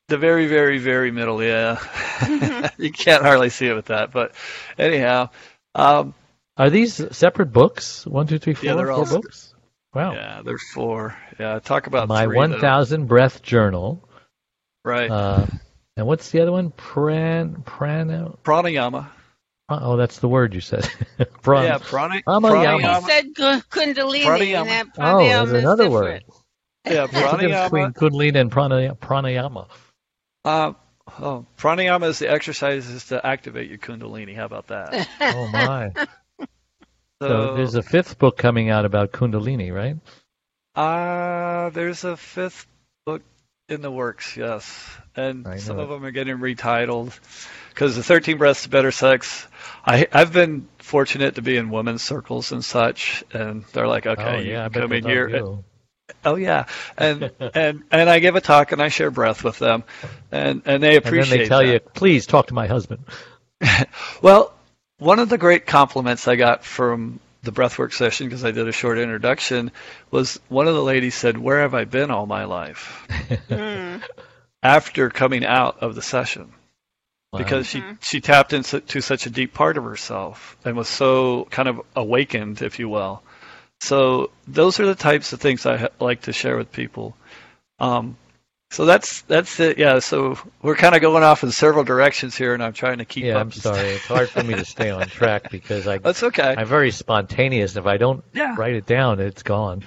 [0.08, 1.42] The very, very, very middle.
[1.42, 1.80] Yeah,
[2.78, 4.34] you can't hardly see it with that, but
[4.78, 5.30] anyhow,
[5.74, 6.14] Um,
[6.56, 8.06] Are these separate books?
[8.06, 9.52] One, two, three, four, Yeah, they're four all- books?
[9.94, 10.12] Wow.
[10.12, 11.16] Yeah, there's four.
[11.40, 14.06] Yeah, talk about My 1,000 breath journal.
[14.84, 15.10] Right.
[15.10, 15.46] Uh,
[15.96, 16.70] and what's the other one?
[16.70, 18.36] Pran, prana?
[18.44, 19.08] pranayama.
[19.70, 20.82] Oh, that's the word you said.
[21.42, 21.64] Pran.
[21.64, 23.00] Yeah, prana, Pranayama.
[23.00, 24.60] He said gu- Kundalini, Pranayama.
[24.60, 26.24] and that pranayama Oh, there's pranayama is another word.
[26.84, 27.94] Yeah, What's the difference between pranayama.
[27.94, 29.68] Kundalini and pranayama?
[30.46, 30.72] Uh,
[31.20, 34.34] oh, pranayama is the exercises to activate your kundalini.
[34.34, 35.08] How about that?
[35.20, 35.90] Oh, my.
[37.22, 39.96] So, So there's a fifth book coming out about Kundalini, right?
[40.74, 42.66] uh, there's a fifth
[43.06, 43.22] book
[43.70, 47.18] in the works, yes, and some know of them are getting retitled
[47.70, 49.46] because the 13 breaths to better sex.
[49.86, 54.36] I I've been fortunate to be in women's circles and such, and they're like, okay,
[54.36, 55.28] oh, you yeah, I can bet come in here.
[55.28, 55.64] you.
[56.24, 56.66] Oh yeah,
[56.96, 59.84] and and and I give a talk and I share breath with them,
[60.30, 61.22] and and they appreciate it.
[61.22, 61.72] And then they tell that.
[61.72, 63.04] you, please talk to my husband.
[64.22, 64.52] Well,
[64.98, 68.72] one of the great compliments I got from the breathwork session because I did a
[68.72, 69.70] short introduction
[70.10, 73.06] was one of the ladies said, "Where have I been all my life?"
[73.48, 74.02] Mm.
[74.62, 76.52] After coming out of the session,
[77.32, 77.38] Wow.
[77.38, 77.98] because she Mhm.
[78.02, 82.62] she tapped into such a deep part of herself and was so kind of awakened,
[82.62, 83.22] if you will.
[83.80, 87.16] So those are the types of things I ha- like to share with people.
[87.78, 88.16] Um,
[88.70, 89.78] so that's that's it.
[89.78, 90.00] Yeah.
[90.00, 93.24] So we're kind of going off in several directions here, and I'm trying to keep
[93.24, 93.42] yeah, up.
[93.42, 93.88] I'm sorry.
[93.90, 96.54] It's hard for me to stay on track because I, That's okay.
[96.56, 97.76] I'm very spontaneous.
[97.76, 98.56] If I don't Yeah.
[98.58, 99.84] write it down, it's gone.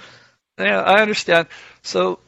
[0.58, 1.48] Yeah, I understand.
[1.82, 2.20] So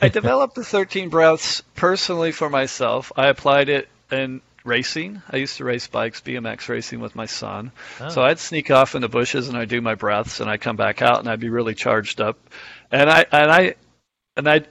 [0.00, 3.12] I developed the 13 breaths personally for myself.
[3.16, 5.22] I applied it in racing.
[5.30, 7.70] I used to race bikes, BMX racing with my son.
[8.00, 8.08] Oh.
[8.08, 10.76] So I'd sneak off in the bushes and I'd do my breaths and I'd come
[10.76, 12.38] back out and I'd be really charged up.
[12.90, 13.74] And I and I
[14.36, 14.62] and I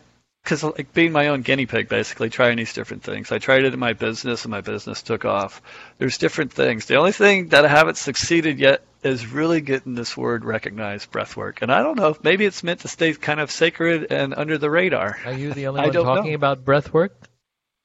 [0.44, 3.32] because like being my own guinea pig, basically trying these different things.
[3.32, 5.62] I tried it in my business, and my business took off.
[6.00, 6.86] There's different things.
[6.86, 11.38] The only thing that I haven't succeeded yet is really getting this word recognized, breath
[11.38, 11.62] work.
[11.62, 14.70] And I don't know, maybe it's meant to stay kind of sacred and under the
[14.70, 15.18] radar.
[15.26, 16.36] Are you the only one don't talking know.
[16.36, 17.16] about breath work?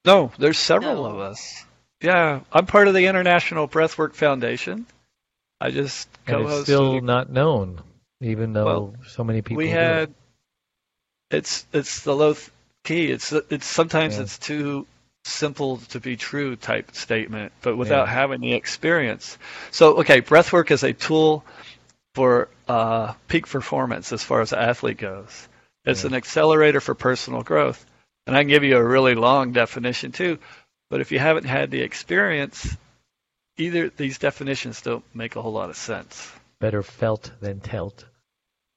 [0.05, 1.11] No, there's several No.
[1.11, 1.65] of us.
[2.01, 4.87] Yeah, I'm part of the International Breathwork Foundation.
[5.61, 7.83] I just And it's still not known,
[8.21, 10.15] even though Well, so many people we had it.
[11.31, 12.51] it's it's the low th-
[12.85, 13.11] key.
[13.11, 14.23] It's it's sometimes Yeah.
[14.23, 14.87] it's too
[15.25, 18.15] simple to be true type statement, but without Yeah.
[18.15, 19.37] having the experience.
[19.73, 21.45] So okay, breathwork is a tool
[22.15, 25.49] for uh, peak performance as far as the athlete goes.
[25.85, 26.09] It's Yeah.
[26.09, 27.85] an accelerator for personal growth,
[28.27, 30.39] and I can give you a really long definition too.
[30.91, 32.77] But if you haven't had the experience,
[33.57, 36.31] either these definitions don't make a whole lot of sense.
[36.61, 38.05] Better felt than telt.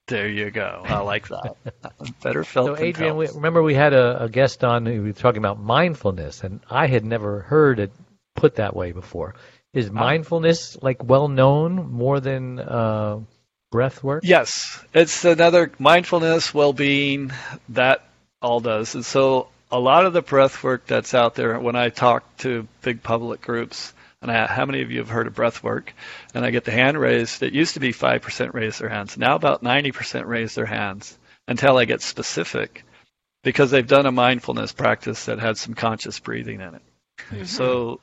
[0.08, 0.82] There you go.
[0.86, 1.56] I like that.
[2.22, 5.16] Better felt So, than Adrian, we, remember we had a, a guest on who was
[5.16, 7.92] talking about mindfulness, and I had never heard it
[8.36, 9.36] put that way before.
[9.74, 9.94] Is Ah.
[9.94, 13.20] mindfulness like well known more than uh,
[13.72, 14.24] breath work?
[14.26, 17.32] Yes, it's another mindfulness, well-being
[17.70, 18.04] that
[18.42, 18.96] all does.
[18.96, 22.68] And so a lot of the breath work that's out there when I talk to
[22.82, 25.94] big public groups, and I, how many of you have heard of breath work?
[26.34, 27.42] And I get the hand raised.
[27.42, 29.18] It used to be 5% raise their hands.
[29.18, 32.84] Now about 90% raise their hands until I get specific
[33.44, 36.82] because they've done a mindfulness practice that had some conscious breathing in it.
[37.32, 37.44] Mm-hmm.
[37.46, 38.00] So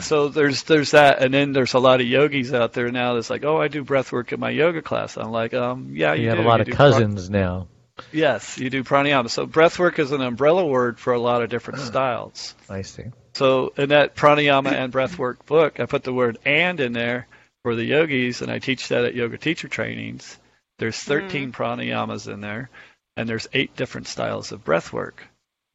[0.00, 3.30] so there's there's that and then there's a lot of yogis out there now that's
[3.30, 6.24] like, "Oh, I do breath work in my yoga class." I'm like, "Um, yeah, you,
[6.24, 6.44] you have do.
[6.44, 7.68] a lot You of do pra- cousins now.
[8.12, 9.30] Yes, you do pranayama.
[9.30, 11.86] So breath work is an umbrella word for a lot of different hmm.
[11.86, 12.54] styles.
[12.68, 13.04] I see.
[13.34, 17.26] So in that pranayama and breathwork book, I put the word "and" in there
[17.62, 20.38] for the yogis, and I teach that at yoga teacher trainings.
[20.78, 21.10] There's hmm.
[21.10, 22.70] 13 pranayamas in there,
[23.16, 25.14] and there's eight different styles of breathwork.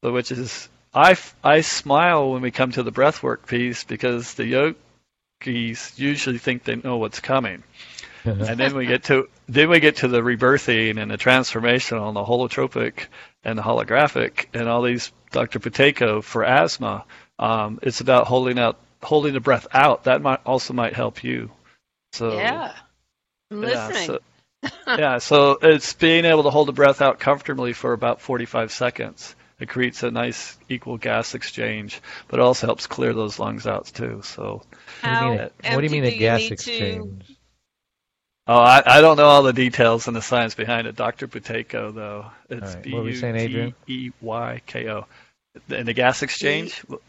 [0.02, 4.46] So which is I, I smile when we come to the breathwork piece because the
[4.46, 7.64] yogis usually think they know what's coming,
[8.48, 12.16] and then we get to then we get to the rebirthing and the transformational and
[12.16, 13.06] the holotropic
[13.44, 15.58] and the holographic and all these Dr.
[15.58, 17.04] Buteyko for asthma.
[17.38, 20.04] Um, it's about holding out, holding the breath out.
[20.04, 21.50] That might also might help you.
[22.12, 22.72] So yeah.
[23.50, 24.06] I'm yeah, listening.
[24.06, 24.18] so,
[24.86, 29.34] yeah, so it's being able to hold the breath out comfortably for about 45 seconds.
[29.60, 33.86] It creates a nice equal gas exchange, but it also helps clear those lungs out
[33.86, 34.22] too.
[34.24, 34.62] So,
[35.02, 35.38] What do you mean?
[35.38, 37.36] How A, what do you mean a gas need to- exchange?
[38.46, 40.96] Oh, I, I don't know all the details and the science behind it.
[40.96, 41.26] Dr.
[41.26, 43.74] Buteyko, though, it's All right, B what were you saying, Adrian?
[43.86, 45.06] T E Y K O.
[45.70, 46.82] And the gas exchange.
[46.88, 47.00] Well,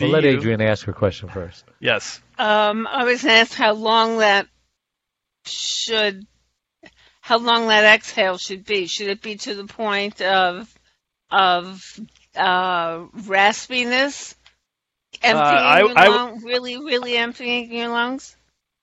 [0.00, 1.64] let BU Adrian ask her question first.
[1.78, 2.20] Yes.
[2.38, 4.48] Um, I was asked how long that
[5.46, 6.26] should,
[7.20, 8.86] how long that exhale should be.
[8.86, 10.68] Should it be to the point of
[11.30, 11.80] of
[12.36, 14.34] uh, raspiness,
[15.22, 18.36] emptying Uh, I- your I w- lung, really, really emptying your lungs?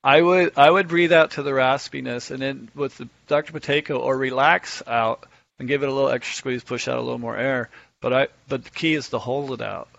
[0.04, 3.54] I would I would breathe out to the raspiness, and then with the Dr.
[3.54, 5.26] Buteyko or relax out
[5.60, 7.70] and give it a little extra squeeze, push out a little more air.
[8.02, 9.90] But I but the key is to hold it out.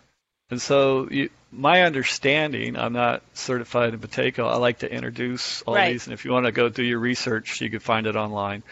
[0.50, 4.46] And so you, my understanding, I'm not certified in Buteyko.
[4.50, 5.92] I like to introduce all Right.
[5.92, 8.62] these, and if you want to go do your research, you can find it online.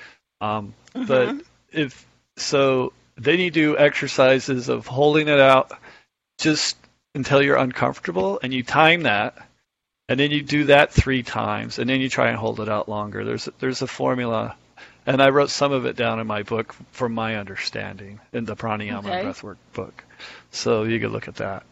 [0.40, 1.06] Um, Mm-hmm.
[1.06, 2.04] But if
[2.36, 5.70] so, then you do exercises of holding it out
[6.38, 6.76] just
[7.14, 9.38] until you're uncomfortable, and you time that,
[10.10, 12.88] and then you do that three times, and then you try and hold it out
[12.88, 13.24] longer.
[13.24, 14.56] There's there's a formula,
[15.06, 18.56] and I wrote some of it down in my book from my understanding in the
[18.56, 19.22] pranayama Okay.
[19.22, 20.04] breathwork book,
[20.50, 21.62] so you could look at that.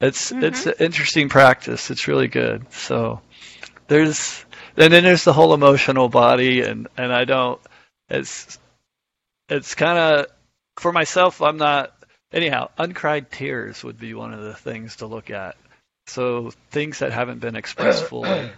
[0.00, 0.42] It's Mhm.
[0.44, 1.90] it's an interesting practice.
[1.90, 2.72] It's really good.
[2.72, 3.20] So
[3.88, 4.44] there's
[4.78, 7.60] and then there's the whole emotional body, and and I don't.
[8.08, 8.58] It's
[9.50, 10.26] it's kind of
[10.78, 11.42] for myself.
[11.42, 11.92] I'm not
[12.32, 12.70] anyhow.
[12.78, 15.56] Uncried tears would be one of the things to look at.
[16.06, 18.50] So things that haven't been expressed fully.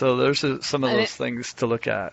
[0.00, 2.12] So there's a, some of those things to look at.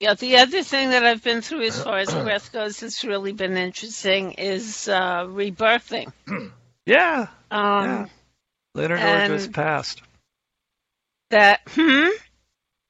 [0.00, 3.32] Yeah, the other thing that I've been through as far as breath goes that's really
[3.32, 6.12] been interesting is uh, rebirthing.
[6.88, 8.06] Yeah, Um, Yeah.
[8.74, 10.02] Leonard Orr And- just passed.
[11.30, 12.10] That, hmm?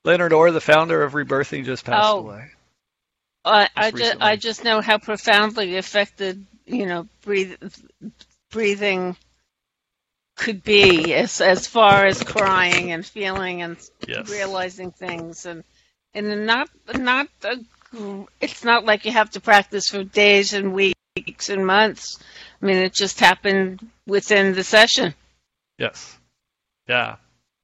[0.05, 2.19] Leonard Orr, the founder of Rebirthing, just passed Oh.
[2.19, 2.51] away.
[3.43, 4.17] I, I, Just just.
[4.21, 7.55] I just know how profoundly affected, you know, breathe,
[8.51, 9.17] breathing
[10.37, 14.31] could be as as far as crying and feeling and Yes.
[14.31, 15.65] realizing things and
[16.15, 17.57] and not not a,
[18.41, 22.19] it's not like you have to practice for days and weeks and months.
[22.63, 25.15] I mean, it just happened within the session.
[25.79, 26.19] Yes.
[26.89, 27.17] Yeah.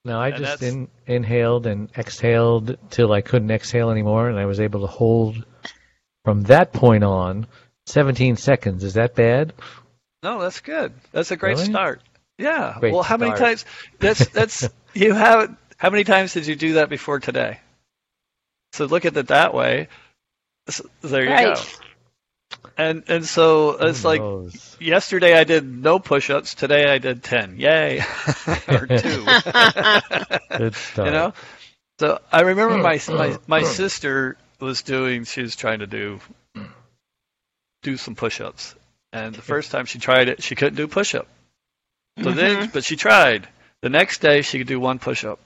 [0.05, 4.47] No, I And just in, inhaled and exhaled till I couldn't exhale anymore, and I
[4.47, 5.45] was able to hold
[6.25, 7.47] from that point on
[7.87, 8.83] 17 seconds.
[8.85, 9.53] Is that bad?
[10.23, 10.93] No, that's good.
[11.13, 11.71] That's a great Really?
[11.71, 12.01] start.
[12.39, 12.77] Yeah.
[12.79, 13.41] Great well, how many start.
[13.41, 13.65] times?
[13.99, 15.57] That's that's you have.
[15.77, 17.59] How many times did you do that before today?
[18.73, 19.89] So look at it that way.
[20.69, 21.57] So there you Right.
[21.57, 21.63] go.
[22.77, 26.55] And and so it's Who like yesterday I did no push-ups.
[26.55, 27.57] Today I did ten.
[27.59, 28.01] Yay,
[28.69, 29.25] or two.
[30.57, 31.07] Good start.
[31.07, 31.35] you know.
[31.99, 33.15] So I remember my hmm.
[33.15, 33.67] my my hmm.
[33.67, 35.25] sister was doing.
[35.25, 36.21] She was trying to do
[37.83, 38.75] do some push-ups,
[39.13, 41.27] and the first time she tried it, she couldn't do push-up.
[42.21, 43.49] So then, but she tried.
[43.81, 45.41] The next day she could do one push-up.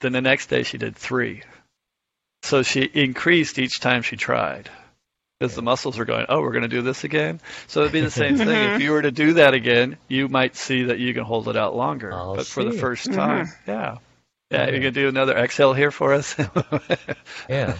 [0.00, 1.42] Then the next day she did three.
[2.42, 4.70] So she increased each time she tried.
[5.40, 7.40] Because the muscles were going, oh, we're going to do this again.
[7.66, 8.74] So it'd be the same thing.
[8.74, 11.56] If you were to do that again, you might see that you can hold it
[11.56, 12.12] out longer.
[12.12, 13.14] I'll but for the first Mhm.
[13.14, 13.96] time, yeah.
[14.50, 16.36] Yeah, you can do another exhale here for us.
[17.48, 17.76] Yeah.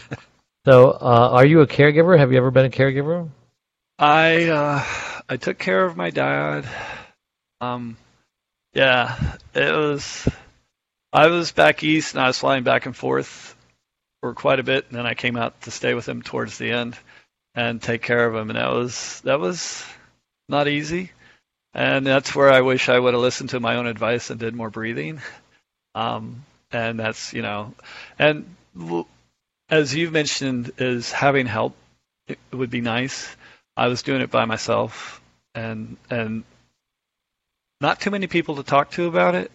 [0.67, 2.19] So, uh, are you a caregiver?
[2.19, 3.29] Have you ever been a caregiver?
[3.99, 4.85] I uh,
[5.29, 6.67] I took care of my dad.
[7.65, 7.97] Um,
[8.75, 10.29] yeah, it was.
[11.13, 13.57] I was back east, and I was flying back and forth
[14.21, 16.73] for quite a bit, and then I came out to stay with him towards the
[16.73, 16.97] end
[17.55, 19.85] and take care of him, and that was that was
[20.49, 21.13] not easy.
[21.73, 24.55] And that's where I wish I would have listened to my own advice and did
[24.55, 25.21] more breathing.
[25.95, 27.75] Um, and that's you know,
[28.19, 28.45] and
[29.71, 31.77] as you've mentioned, is having help
[32.27, 33.35] it would be nice.
[33.77, 35.21] I was doing it by myself,
[35.55, 36.45] and and
[37.85, 39.51] not too many people to talk to about it,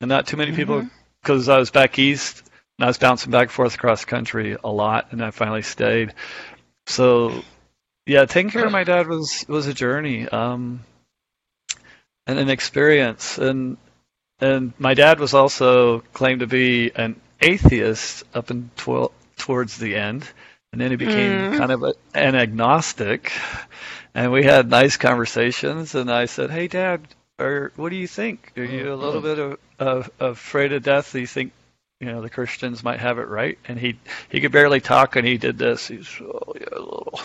[0.00, 0.86] and not too many people
[1.22, 2.42] because I was back east
[2.78, 5.62] and I was bouncing back and forth across the country a lot, and I finally
[5.62, 6.14] stayed.
[6.86, 7.44] So,
[8.06, 10.80] yeah, taking care of my dad was was a journey, um,
[12.26, 13.76] and an experience, and
[14.40, 20.28] and my dad was also claimed to be an atheist up until towards the end,
[20.72, 21.56] and then he became Mm.
[21.58, 23.32] kind of a, an agnostic,
[24.14, 27.06] and we had nice conversations, and I said, "Hey, Dad."
[27.38, 28.52] Or what do you think?
[28.56, 29.20] Are you a oh, little oh.
[29.20, 31.12] bit of, of, afraid of death?
[31.12, 31.52] Do you think
[32.00, 33.58] you know the Christians might have it right?
[33.66, 35.88] And he he could barely talk, and he did this.
[35.88, 37.18] He's oh yeah, a little.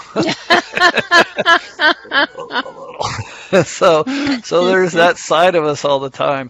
[3.63, 4.03] so
[4.43, 6.49] so there's that side of us all the time.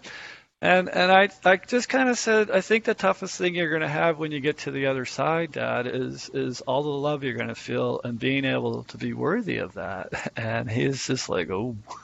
[0.61, 3.81] And and I I just kind of said I think the toughest thing you're going
[3.81, 7.23] to have when you get to the other side, Dad, is is all the love
[7.23, 10.31] you're going to feel and being able to be worthy of that.
[10.35, 11.77] And he's just like, oh,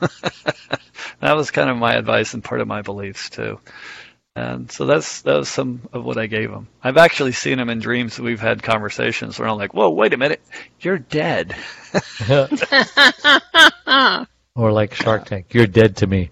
[1.19, 3.59] that was kind of my advice and part of my beliefs too.
[4.37, 6.67] And so that's that was some of what I gave him.
[6.81, 8.19] I've actually seen him in dreams.
[8.19, 10.41] We've had conversations where I'm like, whoa, wait a minute,
[10.79, 11.55] you're dead.
[14.55, 16.29] or like Shark Tank, you're dead to me.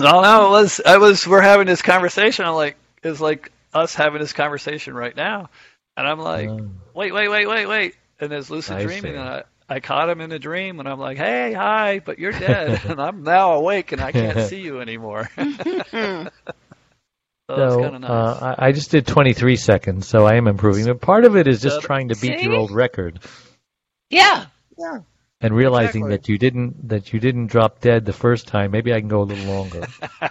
[0.00, 2.44] No, no, it was I was we're having this conversation.
[2.44, 5.50] I'm like it's like us having this conversation right now.
[5.96, 6.70] And I'm like, Oh.
[6.94, 7.94] wait, wait, wait, wait, wait.
[8.20, 9.18] And there's lucid I dreaming see.
[9.18, 12.32] and I, I caught him in a dream and I'm like, Hey, hi, but you're
[12.32, 15.28] dead and I'm now awake and I can't see you anymore.
[17.50, 18.10] So, So nice.
[18.10, 20.84] uh, I, I just did 23 seconds, so I am improving.
[20.84, 23.20] But part of it is just That- trying to beat your old record
[24.10, 24.44] Yeah.
[24.78, 25.00] Yeah.
[25.40, 26.16] And realizing Exactly.
[26.16, 28.70] that you didn't that you didn't drop dead the first time.
[28.70, 29.86] Maybe I can go a little longer.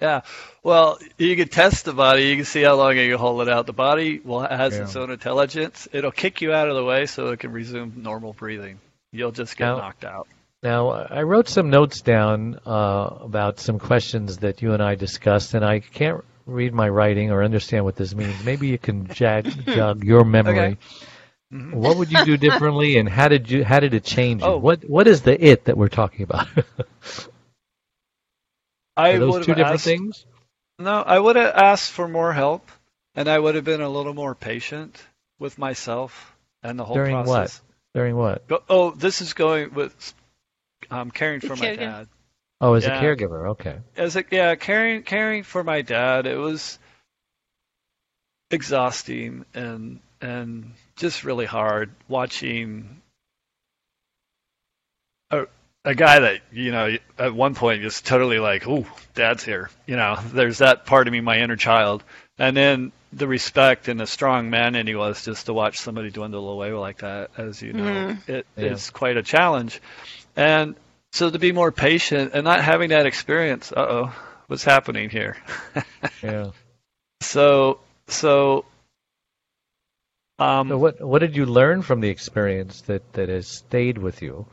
[0.00, 0.22] yeah.
[0.62, 2.24] Well, you can test the body.
[2.28, 3.66] You can see how long you can hold it out.
[3.66, 4.84] The body will has Yeah.
[4.84, 5.88] its own intelligence.
[5.92, 8.78] It'll kick you out of the way so it can resume normal breathing.
[9.12, 10.28] You'll just get Now- knocked out.
[10.62, 12.70] Now, I wrote some notes down uh,
[13.20, 17.44] about some questions that you and I discussed, and I can't read my writing or
[17.44, 18.42] understand what this means.
[18.44, 20.58] Maybe you can jag, jog your memory.
[20.58, 20.76] Okay.
[21.54, 21.72] Mhm.
[21.74, 24.48] What would you do differently, and how did you how did it change you?
[24.48, 24.56] Oh.
[24.58, 26.48] What what is the it that we're talking about?
[28.96, 30.26] I Are those would've two different asked- things?
[30.78, 32.68] No, I would have asked for more help,
[33.14, 35.00] and I would have been a little more patient
[35.38, 37.24] with myself and the whole During what?
[37.26, 37.62] process.
[37.94, 38.48] During what?
[38.48, 40.14] Go- Oh, this is going with
[40.90, 42.08] um, caring for my dad.
[42.60, 42.98] Oh, as Yeah.
[42.98, 43.50] a caregiver.
[43.50, 43.76] Okay.
[43.96, 46.78] As a yeah, caring caring for my dad, it was
[48.50, 53.00] exhausting and and just really hard watching
[55.30, 55.46] a
[55.84, 59.70] a guy that you know at one point just totally like, oh, dad's here.
[59.86, 62.02] You know, there's that part of me, my inner child,
[62.38, 66.10] and then the respect and the strong man and he was just to watch somebody
[66.10, 68.64] dwindle away like that, as you know, it, Yeah.
[68.72, 69.80] it's quite a challenge.
[70.36, 70.74] And
[71.12, 74.14] so to be more patient and not having that experience, uh oh,
[74.48, 75.36] what's happening here?
[76.22, 76.50] Yeah.
[77.20, 77.78] so
[78.08, 78.64] so
[80.38, 84.22] um So what what did you learn from the experience that that has stayed with
[84.22, 84.46] you?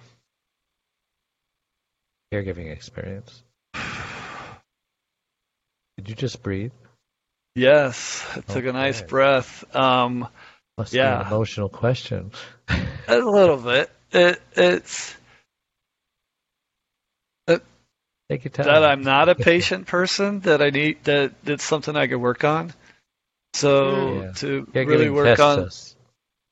[2.34, 3.44] Caregiving experience.
[5.98, 6.72] Did you just breathe?
[7.56, 9.64] yes, I took a nice breath.
[9.76, 10.28] Um
[10.78, 11.22] Must be Yeah.
[11.22, 12.32] an emotional question.
[13.08, 13.92] a little bit.
[14.12, 15.16] It it's
[18.30, 18.66] Take your time.
[18.66, 22.46] that I'm not a patient person that I need that that's something I could work
[22.46, 22.74] on.
[23.54, 24.34] So Yeah.
[24.36, 25.96] to Caregiving really work on us.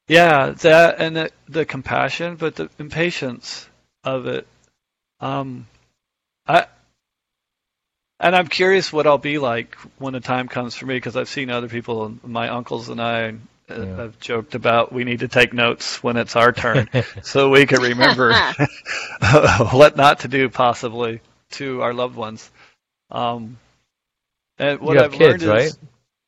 [0.07, 3.67] Yeah, that and the, the compassion, but the impatience
[4.03, 4.47] of it.
[5.19, 5.67] Um,
[6.47, 6.67] I
[8.19, 11.29] and I'm curious what I'll be like when the time comes for me because I've
[11.29, 13.35] seen other people, my uncles and I
[13.69, 13.95] uh, Yeah.
[13.97, 16.89] have joked about we need to take notes when it's our turn
[17.21, 18.43] so we can remember
[19.71, 21.21] what not to do possibly
[21.51, 22.51] to our loved ones.
[23.11, 23.57] Um,
[24.59, 25.73] and what you have I've kids, learned right?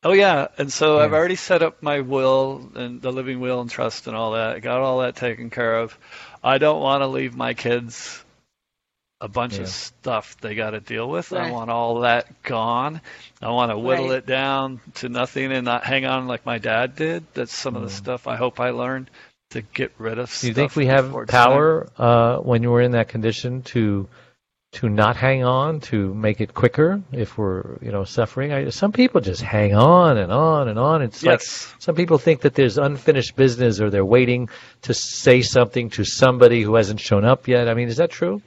[0.02, 3.60] Is Oh yeah, and so I've already set up my will and the living will
[3.60, 4.60] and trust and all that.
[4.62, 5.96] Got all that taken care of.
[6.42, 8.22] I don't want to leave my kids
[9.20, 9.62] a bunch Yeah.
[9.62, 11.32] of stuff they got to deal with.
[11.32, 13.00] I want all that gone.
[13.40, 14.18] I want to whittle Right.
[14.18, 17.24] it down to nothing and not hang on like my dad did.
[17.34, 17.92] That's some of the Mm.
[17.92, 19.08] stuff I hope I learned
[19.50, 20.36] to get rid of.
[20.40, 24.08] Do you think we have before power uh, when you were in that condition to
[24.72, 28.52] to not hang on, to make it quicker if we're you know suffering?
[28.52, 31.02] I, some people just hang on and on and on.
[31.02, 34.48] It's like some people think that there's unfinished business or they're waiting
[34.82, 37.68] to say something to somebody who hasn't shown up yet.
[37.68, 38.40] I mean, is that true?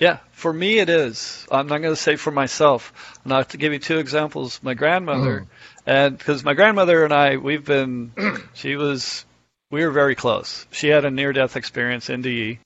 [0.00, 1.46] Yeah, for me it is.
[1.52, 2.92] I'm not going to say for myself.
[3.24, 4.58] I'm not to give you two examples.
[4.62, 5.46] My grandmother, Mm.
[5.86, 8.10] and because my grandmother and I, we've been,
[8.54, 9.24] she was,
[9.70, 10.66] we were very close.
[10.72, 12.58] She had a near-death experience, NDE,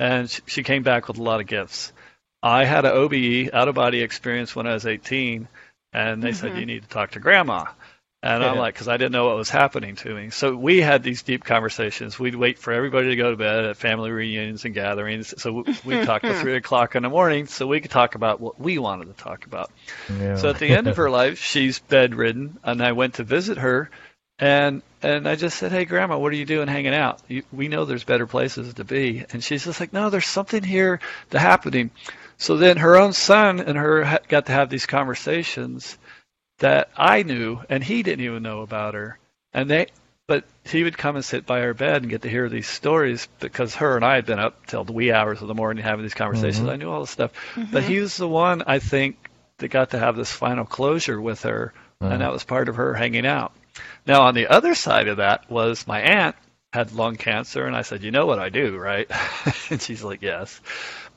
[0.00, 1.92] and she, she came back with a lot of gifts.
[2.46, 5.48] I had an OBE, out-of-body experience when I was 18,
[5.92, 6.60] and they said Mhm.
[6.60, 7.64] you need to talk to grandma.
[8.22, 10.30] And I'm like, because I didn't know what was happening to me.
[10.30, 12.18] So we had these deep conversations.
[12.18, 15.34] We'd wait for everybody to go to bed at family reunions and gatherings.
[15.40, 18.60] So we'd talk till three o'clock in the morning, so we could talk about what
[18.60, 19.70] we wanted to talk about.
[20.08, 20.36] Yeah.
[20.36, 23.90] So at the end of her life, she's bedridden, and I went to visit her,
[24.38, 27.20] and and I just said, "Hey, Grandma, what are you doing hanging out?
[27.28, 30.62] You, we know there's better places to be." And she's just like, "No, there's something
[30.62, 31.90] here to happening."
[32.38, 35.98] So then her own son and her got to have these conversations
[36.58, 39.18] that I knew, and he didn't even know about her,
[39.52, 39.86] and they.
[40.28, 43.28] But he would come and sit by her bed and get to hear these stories
[43.38, 46.02] because her and I had been up till the wee hours of the morning having
[46.04, 46.66] these conversations.
[46.66, 46.72] Mhm.
[46.72, 47.30] I knew all this stuff,
[47.70, 51.42] but he was the one I think that got to have this final closure with
[51.44, 51.72] her,
[52.02, 53.52] Uh, and that was part of her hanging out.
[54.04, 56.34] Now, on the other side of that was my aunt
[56.72, 59.08] had lung cancer, and I said, "You know what I do, right?"
[59.70, 60.60] and she's like, "Yes,"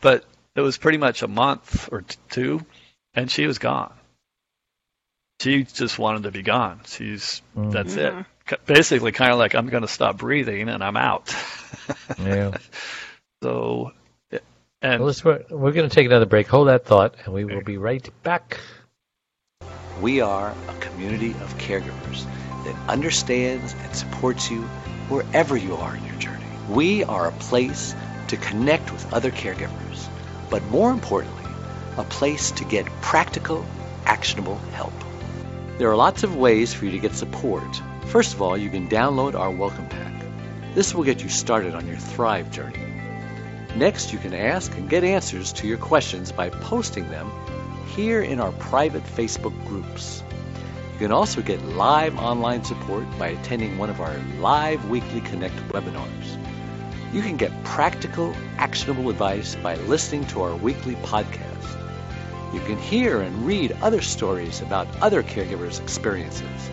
[0.02, 0.24] but
[0.60, 2.66] it was pretty much a month or t- two,
[3.14, 3.94] and she was gone.
[5.42, 6.82] She just wanted to be gone.
[6.86, 7.72] She's Mm.
[7.72, 8.14] that's it.
[8.66, 11.34] Basically, kind of like I'm going to stop breathing and I'm out.
[12.20, 12.58] yeah.
[13.44, 13.94] so,
[14.82, 16.48] and Well, let's, we're we're going to take another break.
[16.48, 18.60] Hold that thought, and we will be right back.
[20.02, 22.26] We are a community of caregivers
[22.66, 24.62] that understands and supports you
[25.10, 26.46] wherever you are in your journey.
[26.70, 27.96] We are a place
[28.30, 29.89] to connect with other caregivers,
[30.50, 31.44] but more importantly,
[31.98, 33.66] a place to get practical,
[34.06, 34.94] actionable help.
[35.78, 37.82] There are lots of ways for you to get support.
[38.08, 40.14] First of all, you can download our welcome pack.
[40.76, 42.86] This will get you started on your Thrive journey.
[43.76, 47.32] Next, you can ask and get answers to your questions by posting them
[47.96, 50.24] here in our private Facebook groups.
[50.94, 55.56] You can also get live online support by attending one of our live weekly Connect
[55.70, 56.49] webinars.
[57.12, 61.50] You can get practical, actionable advice by listening to our weekly podcast.
[62.54, 66.70] You can hear and read other stories about other caregivers' experiences.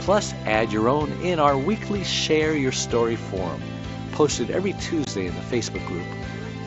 [0.00, 3.62] Plus, add your own in our weekly Share Your Story forum,
[4.10, 6.06] posted every Tuesday in the Facebook group.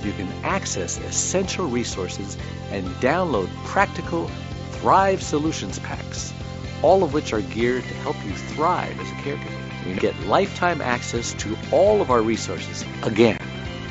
[0.02, 2.38] You can access essential resources
[2.72, 4.32] and download practical
[4.72, 6.34] Thrive Solutions packs,
[6.82, 9.69] all of which are geared to help you thrive as a caregiver.
[9.86, 12.86] You get lifetime access to all of our resources.
[13.04, 13.40] Again,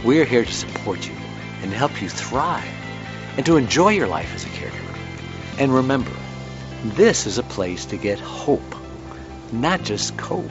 [0.05, 1.15] we're here to support you
[1.63, 2.69] and help you thrive
[3.37, 4.97] and to enjoy your life as a caregiver.
[5.59, 6.13] And remember,
[6.85, 8.75] this is a place to get hope,
[9.53, 10.51] not just cope.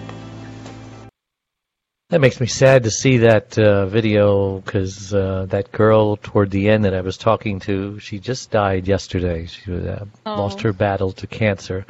[2.10, 6.70] That makes me sad to see that uh, video because uh, that girl toward the
[6.70, 9.46] end that I was talking to, she just died yesterday.
[9.46, 11.86] She uh, lost her battle to cancer.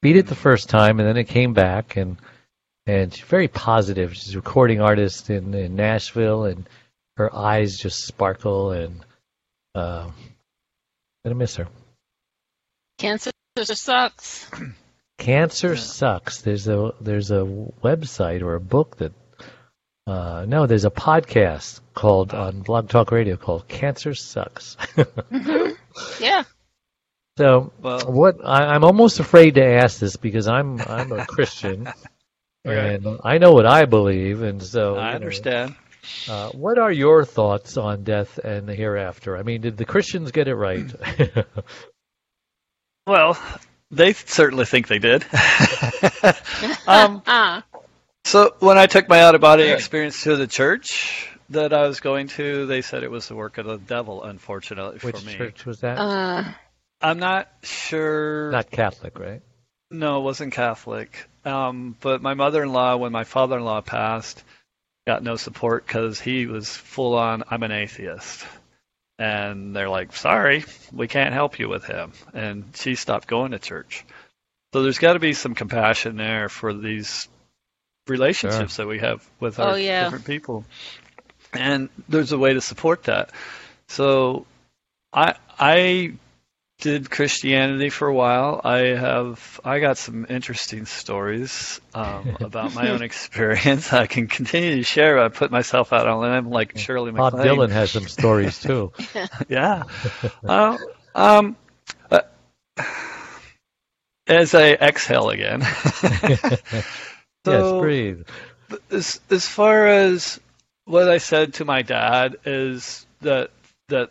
[0.00, 2.18] Beat it the first time, and then it came back, and
[2.88, 4.16] and she's very positive.
[4.16, 6.68] She's a recording artist in, in Nashville, and
[7.16, 9.04] her eyes just sparkle, and
[9.74, 10.12] uh, I'm
[11.24, 11.68] gonna miss her.
[12.98, 13.30] Cancer
[13.64, 14.50] sucks.
[15.18, 16.40] Cancer sucks.
[16.40, 17.44] There's a there's a
[17.84, 19.12] website or a book that
[20.06, 24.76] uh, no, there's a podcast called on Blog Talk Radio called "Cancer Sucks."
[25.30, 25.70] hmm
[26.20, 26.44] Yeah.
[27.36, 31.86] so, Well- what I, I'm almost afraid to ask this because I'm I'm a Christian
[32.66, 32.94] Okay.
[32.96, 35.74] and I know what I believe, and so you I know, understand.
[36.28, 39.36] uh, what are your thoughts on death and the hereafter?
[39.36, 40.92] I mean, did the Christians get it right?
[43.06, 43.38] Well,
[43.90, 45.22] they certainly think they did.
[46.86, 47.64] um, Ah.
[48.24, 52.00] so when I took my out of body experience to the church that I was
[52.00, 54.22] going to, they said it was the work of the devil.
[54.24, 55.98] Unfortunately Which for me, church was that?
[55.98, 56.44] Uh,
[57.00, 58.50] I'm not sure.
[58.50, 59.40] Not Catholic, right?
[59.90, 61.28] No, it wasn't Catholic.
[61.44, 64.42] Um, but my mother-in-law, when my father-in-law passed,
[65.06, 67.42] got no support because he was full on.
[67.50, 68.44] I'm an atheist,
[69.18, 73.58] and they're like, "Sorry, we can't help you with him." And she stopped going to
[73.58, 74.04] church.
[74.74, 77.26] So there's got to be some compassion there for these
[78.06, 80.04] relationships that we have with our Oh, yeah.
[80.04, 80.66] different people,
[81.54, 83.30] and there's a way to support that.
[83.88, 84.44] So,
[85.14, 86.12] I I
[86.78, 88.60] did Christianity for a while.
[88.62, 93.92] I have I got some interesting stories um, about my own experience.
[93.92, 95.18] I can continue to share.
[95.18, 97.32] I put myself out on limb like Shirley MacLaine.
[97.32, 98.92] Bob Dylan has some stories too.
[99.48, 99.84] Yeah.
[100.44, 100.76] Uh,
[101.14, 101.56] um,
[102.10, 102.20] uh,
[104.26, 105.60] as I exhale again.
[106.02, 106.62] yes,
[107.44, 108.22] breathe.
[108.90, 110.38] as as far as
[110.84, 113.50] what I said to my dad is that
[113.88, 114.10] that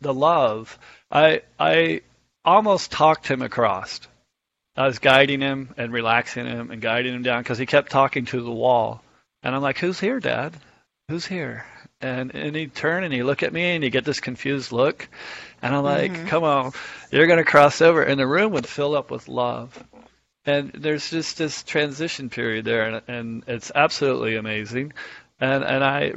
[0.00, 0.78] the love
[1.10, 2.02] I I
[2.44, 4.00] almost talked him across.
[4.76, 8.24] I was guiding him and relaxing him and guiding him down because he kept talking
[8.26, 9.02] to the wall,
[9.42, 10.54] and I'm like, "Who's here, Dad?
[11.08, 11.64] Who's here?"
[12.00, 15.08] And and he'd turn and he'd look at me and he'd get this confused look,
[15.62, 16.26] and I'm like, Mhm.
[16.28, 16.72] "Come on,
[17.10, 19.82] you're gonna cross over," and the room would fill up with love
[20.46, 24.92] and there's just this transition period there and, and it's absolutely amazing
[25.40, 26.12] and and i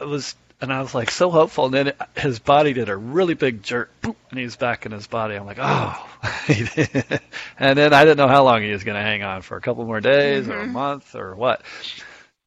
[0.00, 1.66] was and i was like so hopeful.
[1.66, 4.92] And then it, his body did a really big jerk boop, and he's back in
[4.92, 5.34] his body.
[5.34, 6.08] I'm like oh.
[7.58, 9.60] And then i didn't know how long he was going to hang on for a
[9.60, 10.72] couple more days or a Mhm.
[10.72, 11.62] month or what.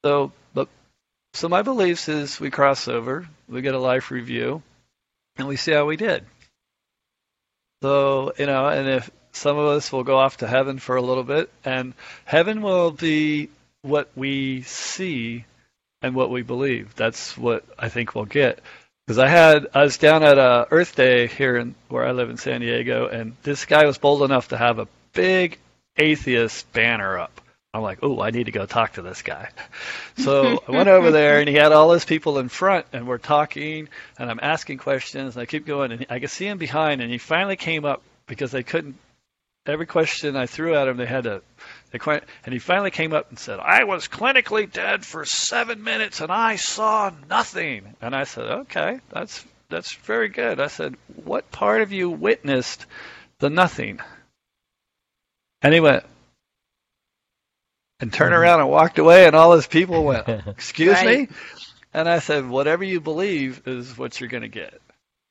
[0.03, 0.67] So but
[1.33, 4.61] so my beliefs is we cross over we get a life review
[5.37, 6.25] and we see how we did.
[7.81, 11.01] So, you know, and if some of us will go off to heaven for a
[11.01, 11.93] little bit, and
[12.25, 13.49] heaven will be
[13.83, 15.45] what we see
[16.01, 16.95] and what we believe.
[16.95, 18.59] That's what I think we'll get.
[19.05, 22.29] Because I had, I was down at uh, Earth Day here in where I live
[22.29, 25.57] in San Diego, and this guy was bold enough to have a big
[25.97, 27.41] atheist banner up.
[27.73, 29.49] I'm like, oh, I need to go talk to this guy.
[30.17, 33.19] So I went over there, and he had all his people in front, and we're
[33.19, 33.87] talking,
[34.17, 37.09] and I'm asking questions, and I keep going, and I could see him behind, and
[37.09, 38.97] he finally came up because they couldn't.
[39.69, 41.43] Every question I threw at him, they had to.
[41.91, 45.83] They quite, and he finally came up and said, "I was clinically dead for seven
[45.83, 50.95] minutes, and I saw nothing." And I said, "Okay, that's that's very good." I said,
[51.23, 52.87] "What part of you witnessed
[53.37, 53.99] the nothing?"
[55.61, 56.03] And he went
[57.99, 58.41] and turned mm-hmm.
[58.41, 61.29] around and walked away, and all his people went, "Excuse Right.
[61.29, 61.35] me."
[61.93, 64.81] And I said, "Whatever you believe is what you're going to get."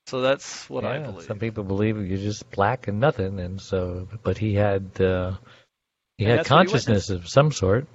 [0.09, 1.25] So that's what I believe.
[1.25, 5.33] Some people believe you're just black and nothing, and so, but he had uh,
[6.17, 7.87] he And had that's what he consciousness of some sort.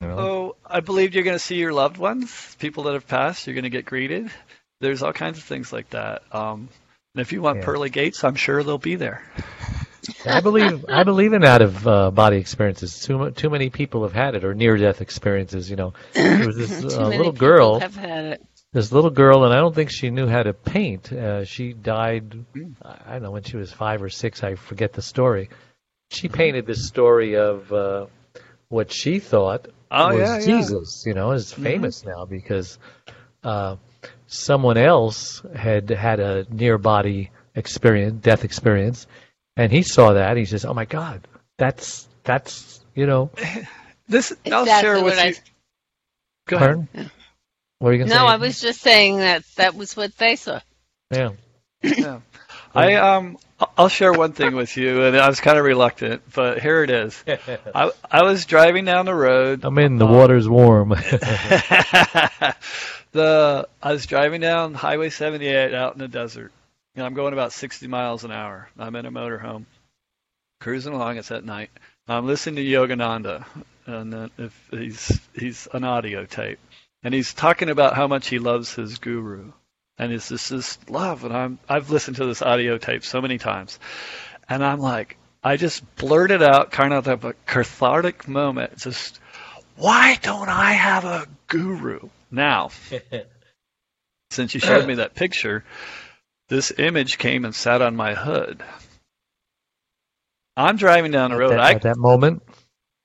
[0.00, 0.18] You know?
[0.18, 3.46] Oh, I believe you're going to see your loved ones, people that have passed.
[3.48, 4.30] You're going to get greeted.
[4.80, 6.22] There's all kinds of things like that.
[6.32, 6.68] Um,
[7.16, 7.64] and if you want Yeah.
[7.64, 9.24] pearly gates, I'm sure they'll be there.
[10.24, 13.00] I believe I believe in out of uh, body experiences.
[13.00, 15.68] Too mu- too many people have had it, or near death experiences.
[15.68, 17.80] You know, there was this uh, little girl.
[17.80, 18.46] have had it.
[18.72, 21.12] This little girl, and I don't think she knew how to paint.
[21.12, 22.44] Uh, she died.
[22.82, 24.42] I don't know, when she was five or six.
[24.44, 25.48] I forget the story.
[26.10, 28.06] She painted this story of uh,
[28.68, 30.44] what she thought Oh was yeah, yeah.
[30.60, 31.04] Jesus.
[31.06, 32.78] You know, is famous now because
[33.42, 33.76] uh,
[34.26, 39.06] someone else had had a near body experience, death experience,
[39.56, 40.36] and he saw that.
[40.36, 43.30] He says, "Oh my God, that's that's you know."
[44.10, 45.34] This I'll Exactly share with what I- you.
[46.46, 46.88] Go ahead.
[46.94, 47.10] Pardon?
[47.78, 48.28] What are you gonna No, say?
[48.28, 50.60] I was just saying that that was what they saw.
[51.10, 51.30] Yeah.
[51.82, 52.20] Yeah.
[52.74, 53.38] I um
[53.76, 56.90] I'll share one thing with you, and I was kind of reluctant, but here it
[56.90, 57.24] is.
[57.74, 59.64] I I was driving down the road.
[59.64, 59.96] I'm in.
[59.98, 60.90] The water's warm.
[63.12, 66.52] the I was driving down Highway 78 out in the desert,
[66.94, 68.68] and I'm going about 60 miles an hour.
[68.78, 69.64] I'm in a motorhome,
[70.60, 71.16] cruising along.
[71.18, 71.70] It's at night.
[72.06, 73.44] I'm listening to Yogananda,
[73.86, 76.58] and if he's he's an audio tape,
[77.02, 79.52] and he's talking about how much he loves his guru,
[79.98, 81.24] and it's just this love.
[81.24, 83.78] And I'm I've listened to this audio tape so many times,
[84.48, 88.78] and I'm like, I just blurted out, kind of have a cathartic moment.
[88.78, 89.20] Just,
[89.76, 92.70] why don't I have a guru now?
[94.30, 95.64] Since you showed me that picture,
[96.48, 98.62] this image came and sat on my hood.
[100.56, 101.50] I'm driving down the at, road.
[101.52, 102.42] that, I at that moment,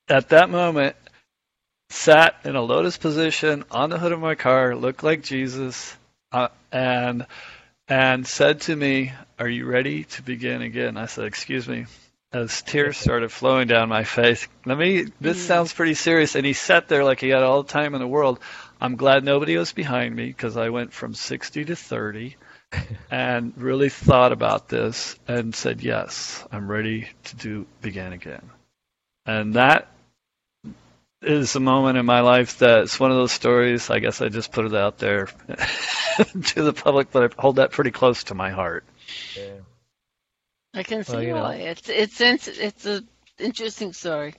[0.10, 0.96] at that moment
[1.94, 5.96] sat in a lotus position on the hood of my car, looked like Jesus,
[6.32, 7.26] uh, and
[7.88, 11.86] and said to me, "Are you ready to begin again?" I said, "Excuse me."
[12.32, 15.06] As tears started flowing down my face, let me.
[15.22, 16.34] This sounds pretty serious.
[16.34, 18.40] And he sat there like he had all the time in the world.
[18.82, 22.36] I'm glad nobody was behind me because I went from 60 to 30
[23.12, 28.50] and really thought about this and said, yes, I'm ready to do begin again.
[29.28, 29.93] And that
[31.24, 33.90] is a moment in my life that's one of those stories.
[33.90, 35.26] I guess I just put it out there
[36.46, 38.84] to the public, but I hold that pretty close to my heart.
[40.74, 41.44] I can see Well, you know.
[41.44, 41.56] why.
[41.56, 43.04] It's it's it's it's a
[43.40, 44.34] interesting story.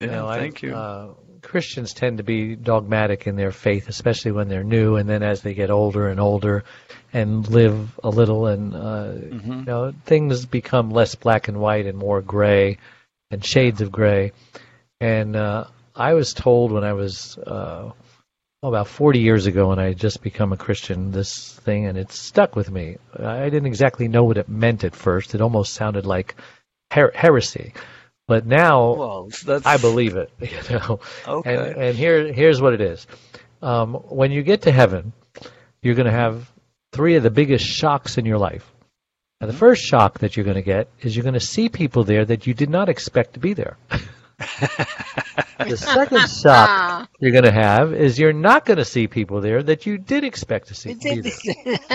[0.00, 0.74] Yeah, you know, I- thank you.
[0.74, 5.22] Uh, Christians tend to be dogmatic in their faith, especially when they're new, and then
[5.22, 6.64] as they get older and older,
[7.12, 8.78] and live a little, and uh,
[9.12, 9.58] Mhm.
[9.60, 12.78] you know, things become less black and white and more gray,
[13.30, 14.32] and shades of gray.
[15.04, 17.90] And uh, I was told when I was uh,
[18.62, 21.98] oh, about 40 years ago, when I had just become a Christian, this thing, and
[21.98, 22.96] it stuck with me.
[23.18, 25.34] I didn't exactly know what it meant at first.
[25.34, 26.36] It almost sounded like
[26.90, 27.74] her- heresy.
[28.26, 30.32] But now well, that's, I believe it.
[30.40, 31.54] You know, Okay.
[31.54, 33.06] and and here here's what it is.
[33.60, 35.12] Um, when you get to heaven,
[35.82, 36.50] you're going to have
[36.92, 38.72] three of the biggest shocks in your life.
[39.42, 42.04] And the first shock that you're going to get is you're going to see people
[42.04, 43.76] there that you did not expect to be there.
[45.58, 49.40] the second shock Ah, you're going to have is you're not going to see people
[49.40, 50.94] there that you did expect to see.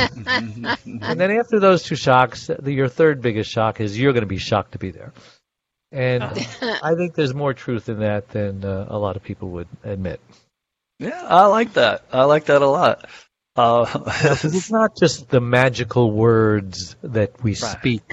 [1.02, 4.28] And then after those two shocks, the, your third biggest shock is you're going to
[4.28, 5.14] be shocked to be there.
[5.92, 6.24] And
[6.62, 10.20] I think there's more truth in that than uh, a lot of people would admit.
[11.00, 12.04] yeah, I like that.
[12.12, 13.10] I like that a lot.
[13.56, 17.58] Uh, 'Cause it's not just the magical words that we Right.
[17.58, 18.04] speak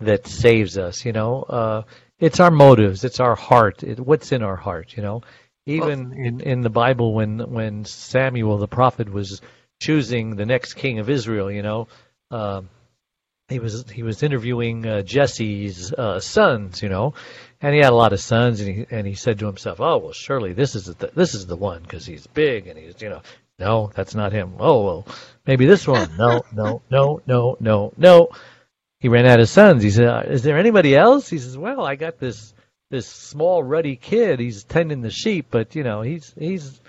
[0.00, 1.42] that saves us, you know.
[1.42, 1.82] Uh,
[2.18, 5.22] it's our motives, it's our heart, it, what's in our heart, you know.
[5.66, 9.40] Even in, in the Bible, when when Samuel the prophet was
[9.80, 11.88] choosing the next king of Israel, you know,
[12.30, 12.68] um,
[13.48, 17.14] he was he was interviewing uh, Jesse's uh, sons, you know,
[17.62, 19.98] and he had a lot of sons, and he and he said to himself, "Oh
[19.98, 23.08] well, surely this is the this is the one because he's big and he's you
[23.08, 23.22] know."
[23.58, 24.54] No, that's not him.
[24.58, 25.06] Oh well,
[25.46, 26.16] maybe this one.
[26.18, 28.30] No, no, no, no, no, no.
[29.04, 29.82] He ran out of sons.
[29.82, 32.54] He said, "Uh, "Is there anybody else?" He says, "Well, I got this
[32.90, 34.40] this small ruddy kid.
[34.40, 36.80] He's tending the sheep, but you know he's he's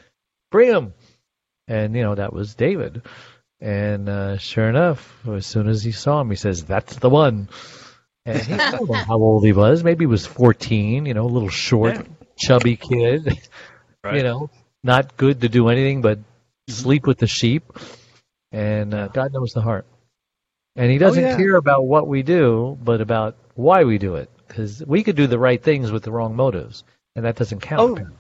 [0.49, 0.93] bring him."
[1.67, 3.01] And you know that was David.
[3.59, 7.49] And uh, sure enough, as soon as he saw him, he says, "That's the one."
[8.25, 9.83] And he I don't know how old he was.
[9.83, 11.05] Maybe he was fourteen.
[11.05, 12.03] You know, a little short, Yeah.
[12.37, 13.37] chubby kid.
[14.05, 14.17] Right.
[14.17, 14.49] You know,
[14.83, 16.19] not good to do anything but
[16.69, 17.73] sleep with the sheep.
[18.53, 19.85] And uh, God knows the heart.
[20.75, 21.37] And He doesn't oh, yeah.
[21.37, 24.29] care about what we do, but about why we do it.
[24.47, 26.83] Because we could do the right things with the wrong motives,
[27.15, 27.81] and that doesn't count.
[27.81, 27.91] Oh.
[27.93, 28.17] apparently.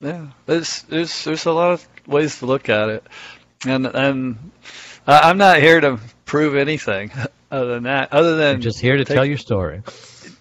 [0.00, 3.06] Yeah, there's there's there's a lot of ways to look at it,
[3.64, 4.50] and and
[5.06, 7.10] I'm not here to prove anything
[7.50, 8.12] other than that.
[8.12, 9.82] Other than I'm just here to take- tell your story.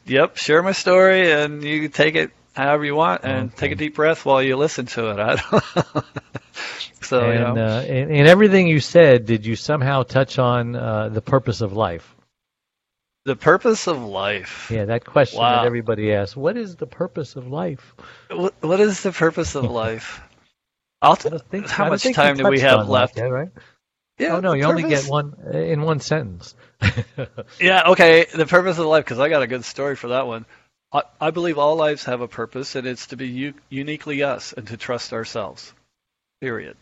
[0.06, 3.56] Yep, share my story, and you take it however you want, and Okay.
[3.56, 5.42] take a deep breath while you listen to it.
[7.02, 10.76] So you and know, uh, in, in everything you said, did you somehow touch on
[10.76, 12.16] uh, the purpose of life?
[13.26, 14.70] the purpose of life.
[14.70, 15.52] Yeah, that question Wow.
[15.52, 16.36] that everybody asks.
[16.36, 17.96] What is the purpose of life?
[18.30, 20.22] What, what is the purpose of life?
[21.02, 23.20] I'll t- think, how much time do we have on that left?
[23.20, 23.50] right?
[24.20, 26.56] yeah, oh no, you only get one in one sentence.
[27.60, 28.26] Yeah, okay.
[28.34, 30.46] The purpose of life, because I got a good story for that one.
[30.94, 34.54] I, I believe all lives have a purpose, and it's to be u- uniquely us
[34.54, 35.74] and to trust ourselves.
[36.42, 36.78] Period.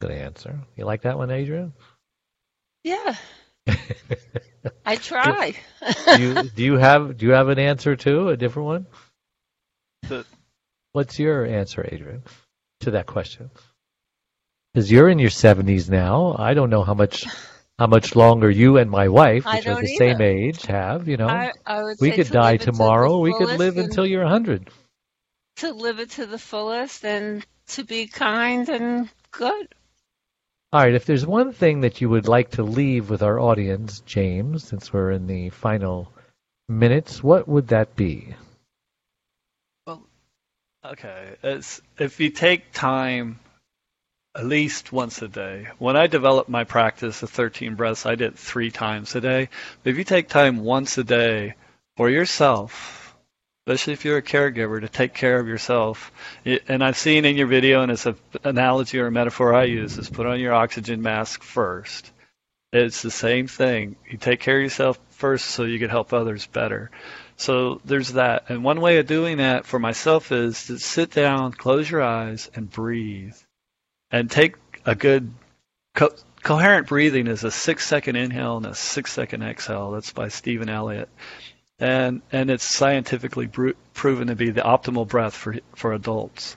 [0.00, 0.60] Good answer.
[0.76, 1.72] You like that one, Adrian?
[2.82, 3.14] Yeah,
[4.86, 5.54] I try.
[6.06, 8.28] do you do you have do you have an answer too?
[8.28, 8.86] A different one?
[10.08, 10.26] The-
[10.92, 12.22] What's your answer, Adrian,
[12.80, 13.50] to that question?
[14.72, 16.36] Because you're in your seventies now.
[16.38, 17.26] I don't know how much
[17.78, 21.08] how much longer you and my wife, which are don't the same age, have.
[21.08, 23.18] You know, I, I would we say could to die live it to tomorrow.
[23.18, 24.70] We could live until you're a hundred.
[25.56, 29.68] to live it to the fullest and to be kind and good.
[30.72, 30.94] All right.
[30.94, 34.92] If there's one thing that you would like to leave with our audience, James, since
[34.92, 36.12] we're in the final
[36.68, 38.34] minutes, what would that be?
[39.86, 40.02] Well,
[40.84, 43.38] okay, it's if you take time
[44.36, 45.68] at least once a day.
[45.78, 49.48] When I developed my practice of 13 breaths, I did three times a day.
[49.82, 51.54] But if you take time once a day
[51.96, 53.14] for yourself,
[53.66, 56.10] especially if you're a caregiver, to take care of yourself,
[56.44, 59.96] and I've seen in your video, and it's an analogy or a metaphor I use,
[59.98, 62.10] is put on your oxygen mask first.
[62.72, 63.94] It's the same thing.
[64.10, 66.90] You take care of yourself first so you can help others better.
[67.36, 68.46] So there's that.
[68.48, 72.50] And one way of doing that for myself is to sit down, close your eyes,
[72.56, 73.36] and breathe.
[74.14, 74.54] And take
[74.86, 75.32] a good
[75.96, 79.90] co- coherent breathing is a six second inhale and a six second exhale.
[79.90, 81.08] That's by Stephen Elliott.
[81.80, 86.56] And and it's scientifically proven to be the optimal breath for for adults.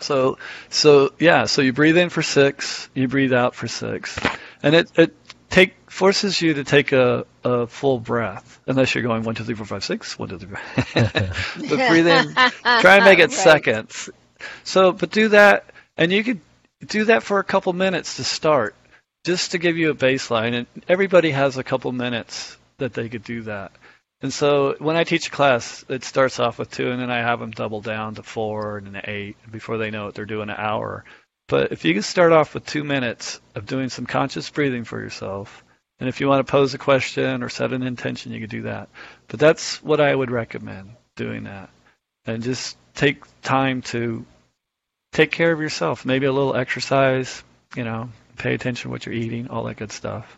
[0.00, 0.36] So
[0.68, 4.18] so yeah, so you breathe in for six, you breathe out for six,
[4.62, 5.16] and it it
[5.48, 9.54] take forces you to take a, a full breath unless you're going one two three
[9.54, 11.02] four five six one two three four.
[11.70, 12.34] but breathe in,
[12.80, 13.32] try and make it Right.
[13.32, 14.10] seconds.
[14.64, 15.64] So, but do that,
[15.96, 16.40] and you could
[16.84, 18.74] do that for a couple minutes to start,
[19.24, 20.54] just to give you a baseline.
[20.54, 23.72] And everybody has a couple minutes that they could do that.
[24.22, 27.18] And so when I teach a class, it starts off with two, and then I
[27.18, 29.36] have them double down to four and then eight.
[29.50, 31.04] Before they know it, they're doing an hour.
[31.46, 34.98] But if you can start off with two minutes of doing some conscious breathing for
[34.98, 35.62] yourself,
[36.00, 38.62] and if you want to pose a question or set an intention, you could do
[38.62, 38.88] that.
[39.28, 41.68] But that's what I would recommend doing that.
[42.24, 44.24] And just take time to
[45.14, 46.04] take care of yourself.
[46.04, 47.42] Maybe a little exercise,
[47.74, 50.36] you know, pay attention to what you're eating, all that good stuff.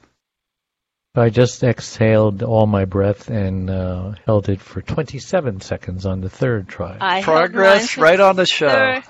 [1.16, 6.28] I just exhaled all my breath and uh, held it for 27 seconds on the
[6.28, 6.98] third try.
[7.00, 8.68] I held Progress right on the show.
[8.68, 9.02] thir-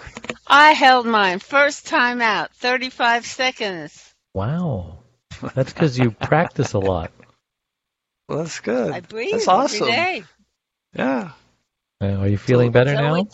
[0.47, 4.15] I held mine first time out, 35 seconds.
[4.35, 4.99] Wow.
[5.55, 7.11] That's because you practice a lot.
[8.29, 8.93] Well, that's good.
[8.93, 9.83] I breathe That's awesome.
[9.89, 10.23] every day.
[10.95, 11.31] Yeah.
[12.01, 13.27] Uh, are you feeling better so now?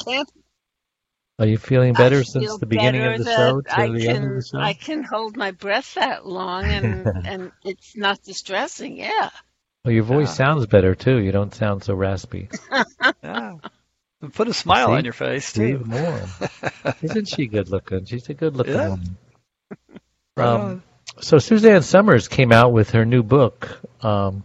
[1.39, 3.75] I can't Are you feeling better I since feel the beginning of the show to
[3.77, 4.59] I the can, end of the show?
[4.59, 8.97] I can hold my breath that long and and it's not distressing.
[8.97, 9.31] Yeah.
[9.85, 10.35] Well, your voice Yeah.
[10.35, 11.19] sounds better too.
[11.19, 12.49] You don't sound so raspy.
[13.23, 13.57] Yeah.
[14.35, 14.93] Put a smile See?
[14.93, 15.85] on your face See too.
[15.85, 16.21] more.
[17.03, 18.05] Isn't she good looking?
[18.05, 18.89] She's a good looking Yeah.
[18.89, 19.17] woman.
[20.37, 20.83] Right Um,
[21.21, 24.45] so Suzanne Somers came out with her new book, um,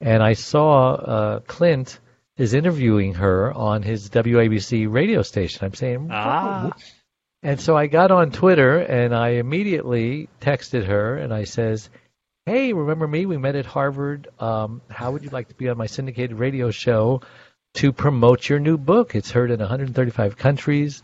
[0.00, 1.98] and I saw uh, Clint
[2.40, 5.64] is interviewing her on his WABC radio station.
[5.64, 6.64] I'm saying, Ah.
[6.64, 6.72] "Wow."
[7.42, 11.90] and so I got on Twitter and I immediately texted her and I says,
[12.46, 13.26] "Hey, remember me?
[13.26, 14.28] We met at Harvard.
[14.38, 17.20] Um, how would you like to be on my syndicated radio show
[17.74, 19.14] to promote your new book?
[19.14, 21.02] It's heard in 135 countries."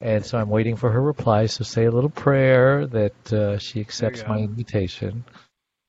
[0.00, 1.46] And so I'm waiting for her reply.
[1.46, 5.24] So say a little prayer that uh, she accepts my invitation.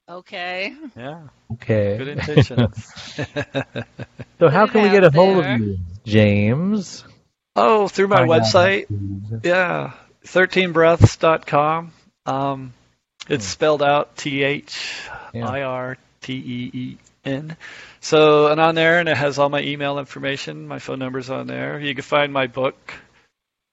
[0.09, 0.73] Okay.
[0.97, 1.27] Yeah.
[1.53, 1.97] Okay.
[1.97, 2.85] Good intentions.
[4.39, 5.55] so how Put it can we get a hold there.
[5.55, 7.05] of you, James?
[7.55, 9.43] oh, through my Find website.
[9.43, 9.93] Yeah.
[10.25, 11.91] 13breaths.com.
[12.25, 12.73] Um,
[13.29, 13.49] it's Hmm.
[13.51, 15.47] spelled out T H Yeah.
[15.47, 17.55] I R T E E N.
[18.01, 21.47] So, and on there, and it has all my email information, my phone number's on
[21.47, 21.79] there.
[21.79, 22.93] You can find my book.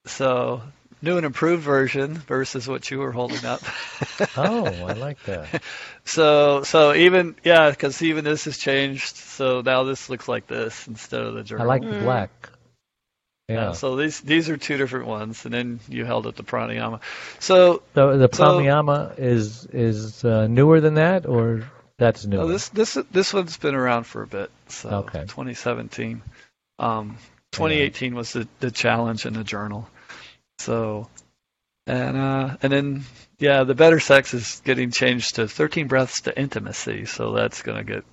[0.06, 0.62] So,
[1.02, 3.60] new and improved version versus what you were holding up.
[4.36, 5.62] Oh, I like that.
[6.04, 9.16] So, so even yeah, because even this has changed.
[9.16, 11.64] So now this looks like this instead of the journal.
[11.64, 12.30] I like the black.
[13.48, 13.72] Yeah.
[13.72, 17.00] So these these are two different ones, and then you held up the pranayama.
[17.38, 21.64] So So the So- pranayama is is uh, newer than that, or
[21.98, 22.38] that's new.
[22.38, 24.50] oh, this this this one's been around for a bit.
[24.68, 25.20] So Okay.
[25.22, 26.22] 2017,
[26.78, 27.18] um,
[27.52, 29.88] 2018 was the the challenge in the journal.
[30.60, 31.08] So
[31.86, 33.04] and uh and then
[33.38, 37.06] yeah, the better sex is getting changed to 13 breaths to intimacy.
[37.06, 38.04] So that's gonna get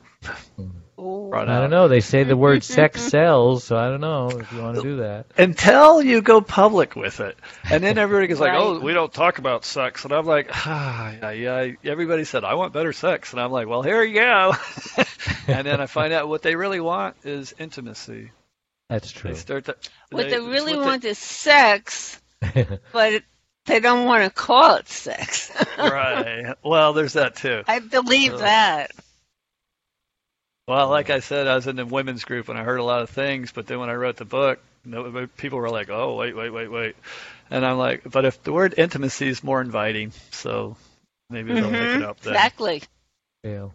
[1.00, 1.28] Ooh.
[1.30, 1.88] brought I don't know.
[1.88, 4.98] They say the word sex sells, so I don't know if you want to do
[4.98, 5.28] that.
[5.38, 7.38] until you go public with it.
[7.70, 11.12] And then everybody goes like, "Oh, we don't talk about sex." And I'm like, "Ah,
[11.12, 14.56] yeah, yeah." Everybody said, "I want better sex," and I'm like, "Well, here you go."
[15.48, 18.32] and then I find out what they really want is intimacy.
[18.90, 19.32] That's true.
[19.32, 19.76] They start to.
[20.10, 22.20] What they really what want is sex,
[22.92, 23.24] but
[23.66, 25.52] they don't want to call it sex.
[25.78, 26.56] right.
[26.64, 27.64] Well, there's that too.
[27.68, 28.92] I believe Uh, that.
[30.68, 33.02] Well, like I said, I was in the women's group and I heard a lot
[33.02, 34.60] of things, but then when I wrote the book,
[35.38, 36.96] people were like, "Oh, wait, wait, wait, wait,"
[37.50, 40.78] and I'm like, "But if the word intimacy is more inviting, so
[41.30, 42.84] maybe they'll pick it Mhm, up then." Exactly.
[43.44, 43.70] Yeah.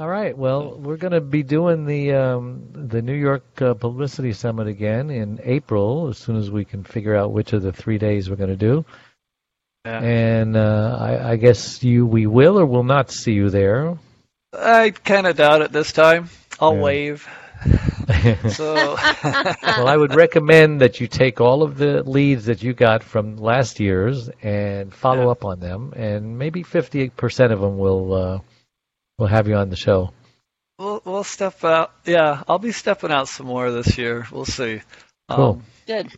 [0.00, 0.36] All right.
[0.36, 5.10] Well, we're going to be doing the um, the New York uh, Publicity Summit again
[5.10, 8.36] in April, as soon as we can figure out which of the three days we're
[8.36, 8.84] going to do.
[9.84, 10.00] Yeah.
[10.00, 13.98] And uh, I, I guess you we will or will not see you there.
[14.52, 16.28] I kind of doubt it this time.
[16.60, 16.82] I'll Yeah.
[16.82, 17.28] wave.
[18.50, 18.74] So
[19.24, 23.36] well, I would recommend that you take all of the leads that you got from
[23.36, 25.30] last year's and follow Yeah.
[25.32, 28.38] up on them, and maybe 50% of them will uh,
[29.18, 30.12] will have you on the show.
[30.78, 31.92] we'll we'll step out.
[32.06, 34.26] Yeah, I'll be stepping out some more this year.
[34.32, 34.80] We'll see.
[35.30, 35.50] Cool.
[35.50, 36.08] Um, Good.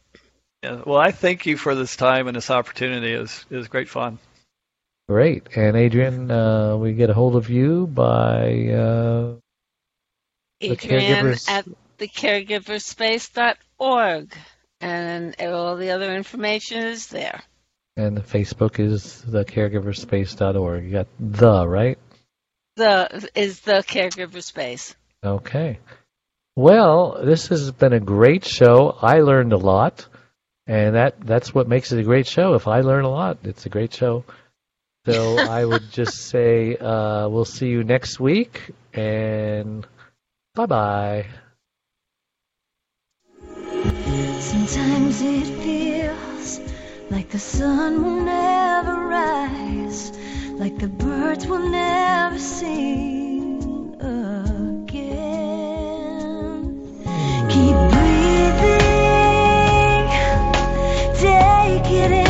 [0.62, 3.12] yeah, well, I thank you for this time and this opportunity.
[3.14, 4.18] It was, it was great fun.
[5.09, 5.48] Great.
[5.57, 9.34] And Adrian, uh, we get a hold of you by uh,
[10.61, 11.66] The Adrian caregivers- at
[11.98, 14.32] thecaregiverspace.org.
[14.82, 17.42] And all the other information is there.
[17.96, 20.84] and the Facebook is the caregiverspace.org.
[20.84, 21.98] You got the right.
[22.81, 24.97] The is the caregiver space.
[25.22, 25.81] Okay.
[26.57, 28.97] Well, this has been a great show.
[29.03, 30.07] I learned a lot,
[30.66, 32.55] and that that's what makes it a great show.
[32.55, 34.24] If I learn a lot, it's a great show.
[35.05, 39.87] So I would just say uh, we'll see you next week, and
[40.55, 41.26] bye bye.
[44.41, 46.61] Sometimes it feels
[47.11, 50.12] like the sun will never rise,
[50.61, 55.01] like the birds will never sing again.
[57.49, 58.91] Keep breathing,
[61.17, 62.30] take it in